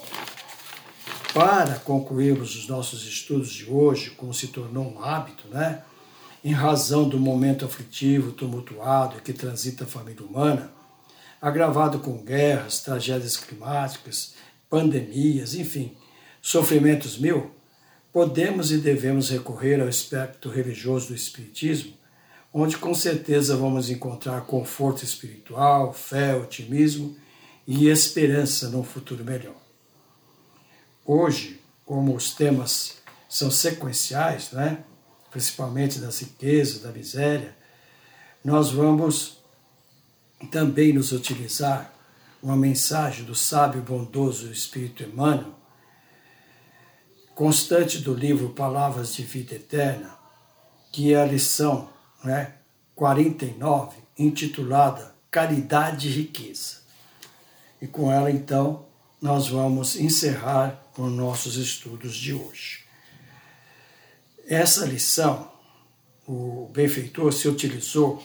Para 1.35 1.75
concluirmos 1.81 2.55
os 2.55 2.69
nossos 2.69 3.05
estudos 3.05 3.51
de 3.51 3.69
hoje, 3.69 4.11
como 4.11 4.33
se 4.33 4.47
tornou 4.47 4.95
um 4.95 5.03
hábito, 5.03 5.49
né? 5.49 5.83
em 6.45 6.53
razão 6.53 7.09
do 7.09 7.19
momento 7.19 7.65
aflitivo, 7.65 8.31
tumultuado 8.31 9.21
que 9.23 9.33
transita 9.33 9.83
a 9.83 9.89
família 9.89 10.25
humana, 10.25 10.78
agravado 11.41 12.01
com 12.01 12.23
guerras, 12.23 12.81
tragédias 12.81 13.37
climáticas, 13.37 14.35
pandemias, 14.69 15.55
enfim, 15.55 15.97
sofrimentos 16.43 17.19
mil, 17.19 17.51
podemos 18.13 18.73
e 18.73 18.79
devemos 18.79 19.31
recorrer 19.31 19.81
ao 19.81 19.89
aspecto 19.89 20.49
religioso 20.49 21.09
do 21.09 21.15
Espiritismo, 21.15 21.93
onde 22.53 22.77
com 22.77 22.95
certeza 22.95 23.57
vamos 23.57 23.91
encontrar 23.91 24.41
conforto 24.43 25.05
espiritual, 25.05 25.93
fé, 25.93 26.35
otimismo 26.35 27.17
e 27.67 27.89
esperança 27.89 28.69
num 28.69 28.83
futuro 28.83 29.25
melhor. 29.25 29.57
Hoje, 31.05 31.61
como 31.85 32.15
os 32.15 32.33
temas 32.35 32.97
são 33.29 33.51
sequenciais, 33.51 34.53
né? 34.53 34.85
principalmente 35.31 35.99
das 35.99 36.21
riquezas, 36.21 36.81
da 36.81 36.91
miséria, 36.91 37.55
nós 38.43 38.71
vamos 38.71 39.38
também 40.47 40.93
nos 40.93 41.13
utilizar 41.13 41.93
uma 42.43 42.57
mensagem 42.57 43.25
do 43.25 43.35
sábio 43.35 43.83
bondoso 43.83 44.51
Espírito 44.53 45.03
Emmanuel, 45.03 45.55
constante 47.35 47.99
do 47.99 48.15
livro 48.15 48.51
Palavras 48.51 49.15
de 49.15 49.23
Vida 49.23 49.55
Eterna, 49.55 50.17
que 50.93 51.13
é 51.13 51.21
a 51.21 51.27
lição 51.27 51.89
né, 52.25 52.55
49, 52.95 53.97
intitulada 54.19 55.15
Caridade 55.31 56.09
e 56.09 56.13
Riqueza. 56.13 56.79
E 57.81 57.87
com 57.87 58.11
ela, 58.11 58.31
então, 58.31 58.87
nós 59.21 59.49
vamos 59.49 59.97
encerrar 59.97 60.83
os 60.97 61.13
nossos 61.13 61.57
estudos 61.57 62.17
de 62.17 62.35
hoje. 62.35 62.85
Essa 64.47 64.87
lição, 64.87 65.51
o 66.27 66.71
benfeitor 66.73 67.33
se 67.33 67.49
utilizou 67.49 68.23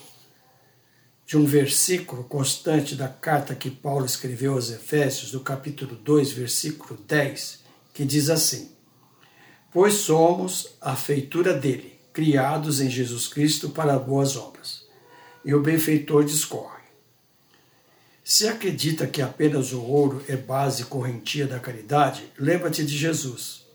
de 1.34 1.38
um 1.38 1.46
versículo 1.46 2.24
constante 2.26 2.94
da 2.94 3.08
carta 3.08 3.56
que 3.56 3.72
Paulo 3.72 4.06
escreveu 4.06 4.54
aos 4.54 4.70
Efésios, 4.70 5.32
do 5.32 5.40
capítulo 5.40 5.96
2, 5.96 6.32
versículo 6.32 6.96
10, 7.08 7.64
que 7.92 8.06
diz 8.06 8.30
assim: 8.30 8.70
Pois 9.72 9.96
somos 9.96 10.76
a 10.80 10.96
feitura 10.96 11.52
dele, 11.52 12.00
criados 12.14 12.80
em 12.80 12.88
Jesus 12.88 13.26
Cristo 13.26 13.72
para 13.72 13.98
boas 13.98 14.38
obras. 14.38 14.86
E 15.44 15.56
o 15.56 15.60
benfeitor 15.60 16.24
discorre. 16.24 16.84
Se 18.24 18.48
acredita 18.48 19.08
que 19.08 19.20
apenas 19.20 19.74
o 19.74 19.82
ouro 19.82 20.24
é 20.28 20.38
base 20.38 20.86
correntia 20.86 21.48
da 21.48 21.60
caridade, 21.60 22.32
lembra-te 22.38 22.86
de 22.86 22.96
Jesus 22.96 23.66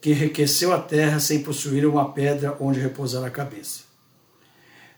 que 0.00 0.10
enriqueceu 0.10 0.72
a 0.72 0.78
terra 0.78 1.18
sem 1.18 1.42
possuir 1.42 1.84
uma 1.84 2.12
pedra 2.12 2.56
onde 2.60 2.78
repousar 2.78 3.24
a 3.24 3.30
cabeça. 3.30 3.80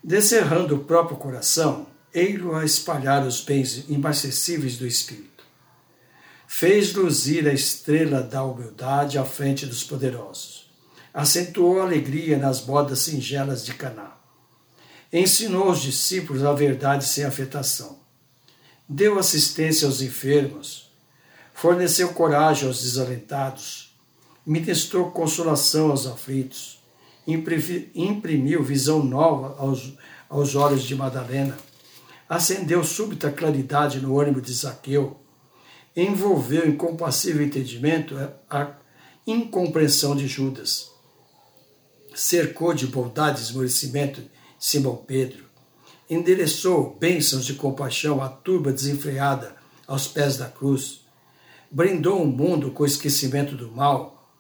Descerrando 0.04 0.76
o 0.76 0.84
próprio 0.84 1.16
coração, 1.16 1.90
ei-lo 2.14 2.54
a 2.54 2.64
espalhar 2.64 3.26
os 3.26 3.40
bens 3.40 3.84
imacessíveis 3.88 4.76
do 4.76 4.86
Espírito. 4.86 5.32
fez 6.46 6.92
luzir 6.92 7.48
a 7.48 7.52
estrela 7.52 8.22
da 8.22 8.44
humildade 8.44 9.16
à 9.16 9.24
frente 9.24 9.64
dos 9.64 9.82
poderosos. 9.82 10.70
Acentuou 11.12 11.80
a 11.80 11.84
alegria 11.84 12.36
nas 12.36 12.60
bodas 12.60 12.98
singelas 12.98 13.64
de 13.64 13.72
Caná. 13.72 14.18
Ensinou 15.10 15.70
os 15.70 15.80
discípulos 15.80 16.44
a 16.44 16.52
verdade 16.52 17.06
sem 17.06 17.24
afetação. 17.24 17.98
Deu 18.86 19.18
assistência 19.18 19.86
aos 19.86 20.02
enfermos. 20.02 20.90
Forneceu 21.54 22.12
coragem 22.12 22.68
aos 22.68 22.82
desalentados. 22.82 23.96
Ministrou 24.44 25.10
consolação 25.10 25.90
aos 25.90 26.06
aflitos. 26.06 26.82
Imprimiu 27.26 28.62
visão 28.62 29.02
nova 29.02 29.56
aos, 29.58 29.94
aos 30.28 30.54
olhos 30.54 30.82
de 30.82 30.94
Madalena. 30.94 31.56
Acendeu 32.34 32.82
súbita 32.82 33.30
claridade 33.30 34.00
no 34.00 34.18
ânimo 34.18 34.40
de 34.40 34.54
Zaqueu 34.54 35.20
envolveu 35.94 36.66
em 36.66 36.74
compassivo 36.74 37.42
entendimento 37.42 38.16
a 38.48 38.72
incompreensão 39.26 40.16
de 40.16 40.26
Judas. 40.26 40.90
Cercou 42.14 42.72
de 42.72 42.86
bondade 42.86 43.38
e 43.38 43.42
esmorecimento 43.42 44.22
Simão 44.58 44.96
Pedro. 44.96 45.44
Endereçou 46.08 46.96
bênçãos 46.98 47.44
de 47.44 47.52
compaixão 47.52 48.22
à 48.22 48.30
turba 48.30 48.72
desenfreada 48.72 49.54
aos 49.86 50.08
pés 50.08 50.38
da 50.38 50.48
cruz. 50.48 51.02
Brindou 51.70 52.22
o 52.22 52.26
mundo 52.26 52.70
com 52.70 52.82
o 52.82 52.86
esquecimento 52.86 53.54
do 53.54 53.70
mal, 53.70 54.34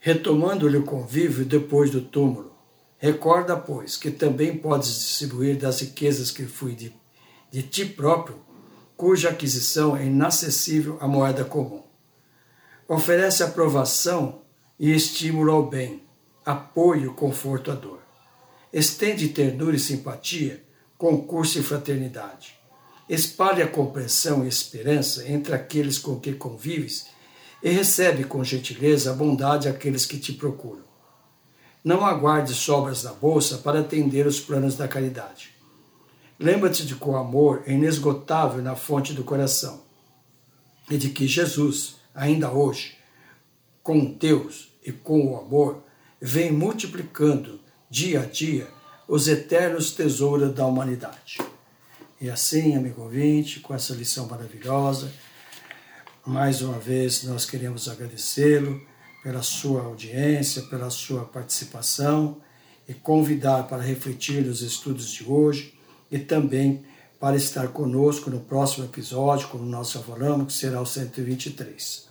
retomando-lhe 0.00 0.78
o 0.78 0.84
convívio 0.84 1.44
depois 1.44 1.88
do 1.88 2.00
túmulo. 2.00 2.52
Recorda, 2.98 3.56
pois, 3.56 3.96
que 3.96 4.10
também 4.10 4.58
podes 4.58 4.88
distribuir 4.88 5.56
das 5.56 5.78
riquezas 5.82 6.32
que 6.32 6.44
fui 6.44 6.74
de, 6.74 6.92
de 7.50 7.62
ti 7.62 7.84
próprio 7.84 8.48
cuja 8.96 9.30
aquisição 9.30 9.96
é 9.96 10.04
inacessível 10.04 10.98
à 11.00 11.06
moeda 11.06 11.44
comum. 11.44 11.84
Oferece 12.88 13.44
aprovação 13.44 14.42
e 14.78 14.92
estímulo 14.92 15.52
ao 15.52 15.68
bem, 15.68 16.02
apoio, 16.44 17.14
conforto 17.14 17.70
à 17.70 17.74
dor. 17.74 18.00
Estende 18.72 19.28
ternura 19.28 19.76
e 19.76 19.78
simpatia, 19.78 20.64
concurso 20.96 21.60
e 21.60 21.62
fraternidade. 21.62 22.58
Espalhe 23.08 23.62
a 23.62 23.68
compreensão 23.68 24.44
e 24.44 24.48
esperança 24.48 25.28
entre 25.28 25.54
aqueles 25.54 25.96
com 25.96 26.18
que 26.18 26.32
convives 26.32 27.06
e 27.62 27.70
recebe 27.70 28.24
com 28.24 28.42
gentileza 28.42 29.12
a 29.12 29.14
bondade 29.14 29.68
àqueles 29.68 30.04
que 30.04 30.18
te 30.18 30.32
procuram. 30.32 30.82
Não 31.84 32.04
aguarde 32.04 32.52
sobras 32.52 33.04
da 33.04 33.12
bolsa 33.12 33.58
para 33.58 33.80
atender 33.80 34.26
os 34.26 34.40
planos 34.40 34.74
da 34.74 34.88
caridade. 34.88 35.57
Lembra-te 36.38 36.86
de 36.86 36.94
que 36.94 37.08
o 37.08 37.16
amor 37.16 37.64
é 37.66 37.72
inesgotável 37.72 38.62
na 38.62 38.76
fonte 38.76 39.12
do 39.12 39.24
coração 39.24 39.82
e 40.88 40.96
de 40.96 41.10
que 41.10 41.26
Jesus, 41.26 41.96
ainda 42.14 42.48
hoje, 42.48 42.96
com 43.82 44.04
Deus 44.04 44.72
e 44.84 44.92
com 44.92 45.32
o 45.32 45.36
amor, 45.36 45.82
vem 46.20 46.52
multiplicando 46.52 47.60
dia 47.90 48.20
a 48.20 48.24
dia 48.24 48.68
os 49.08 49.26
eternos 49.26 49.90
tesouros 49.90 50.54
da 50.54 50.64
humanidade. 50.64 51.38
E 52.20 52.30
assim, 52.30 52.76
amigo 52.76 53.02
ouvinte, 53.02 53.58
com 53.58 53.74
essa 53.74 53.92
lição 53.92 54.28
maravilhosa, 54.28 55.12
mais 56.24 56.62
uma 56.62 56.78
vez 56.78 57.24
nós 57.24 57.46
queremos 57.46 57.88
agradecê-lo 57.88 58.80
pela 59.24 59.42
sua 59.42 59.82
audiência, 59.82 60.62
pela 60.62 60.88
sua 60.88 61.24
participação 61.24 62.40
e 62.88 62.94
convidar 62.94 63.64
para 63.64 63.82
refletir 63.82 64.44
nos 64.44 64.62
estudos 64.62 65.10
de 65.10 65.24
hoje 65.24 65.77
e 66.10 66.18
também 66.18 66.84
para 67.20 67.36
estar 67.36 67.68
conosco 67.68 68.30
no 68.30 68.40
próximo 68.40 68.84
episódio, 68.84 69.48
como 69.48 69.64
nós 69.64 69.90
já 69.90 70.00
falamos, 70.00 70.46
que 70.46 70.52
será 70.52 70.80
o 70.80 70.86
123. 70.86 72.08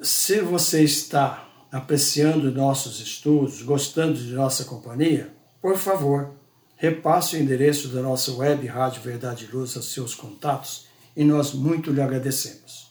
Se 0.00 0.40
você 0.40 0.82
está 0.82 1.48
apreciando 1.70 2.50
nossos 2.50 3.00
estudos, 3.00 3.62
gostando 3.62 4.14
de 4.14 4.32
nossa 4.32 4.64
companhia, 4.64 5.34
por 5.60 5.76
favor, 5.76 6.30
repasse 6.76 7.36
o 7.36 7.38
endereço 7.38 7.88
da 7.88 8.00
nossa 8.00 8.32
web 8.32 8.66
Rádio 8.66 9.02
Verdade 9.02 9.44
e 9.44 9.54
Luz 9.54 9.76
aos 9.76 9.92
seus 9.92 10.14
contatos 10.14 10.86
e 11.16 11.24
nós 11.24 11.52
muito 11.52 11.90
lhe 11.90 12.00
agradecemos. 12.00 12.88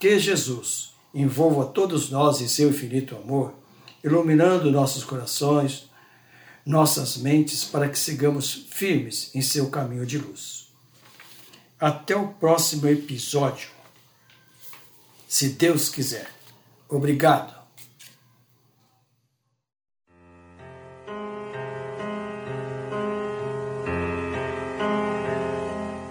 Que 0.00 0.18
Jesus 0.18 0.94
envolva 1.14 1.66
todos 1.66 2.10
nós 2.10 2.40
em 2.40 2.48
seu 2.48 2.70
infinito 2.70 3.14
amor, 3.14 3.54
iluminando 4.02 4.70
nossos 4.70 5.04
corações, 5.04 5.88
nossas 6.64 7.16
mentes 7.16 7.64
para 7.64 7.88
que 7.88 7.98
sigamos 7.98 8.66
firmes 8.70 9.30
em 9.34 9.42
seu 9.42 9.68
caminho 9.68 10.06
de 10.06 10.18
luz. 10.18 10.68
Até 11.78 12.16
o 12.16 12.28
próximo 12.28 12.86
episódio, 12.88 13.68
se 15.28 15.50
Deus 15.50 15.88
quiser. 15.88 16.30
Obrigado. 16.88 17.54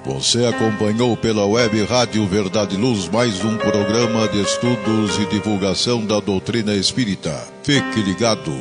Você 0.06 0.45
acompanhou 0.45 1.16
pela 1.16 1.45
web 1.45 1.82
Rádio 1.86 2.28
Verdade 2.28 2.76
Luz 2.76 3.08
mais 3.08 3.43
um 3.43 3.58
programa 3.58 4.28
de 4.28 4.41
estudos 4.41 5.18
e 5.18 5.26
divulgação 5.28 6.06
da 6.06 6.20
doutrina 6.20 6.76
espírita. 6.76 7.47
Fique 7.64 8.01
ligado 8.01 8.51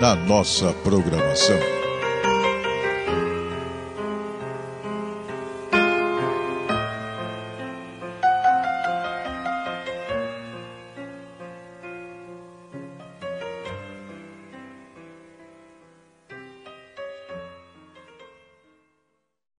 na 0.00 0.14
nossa 0.14 0.72
programação. 0.84 1.77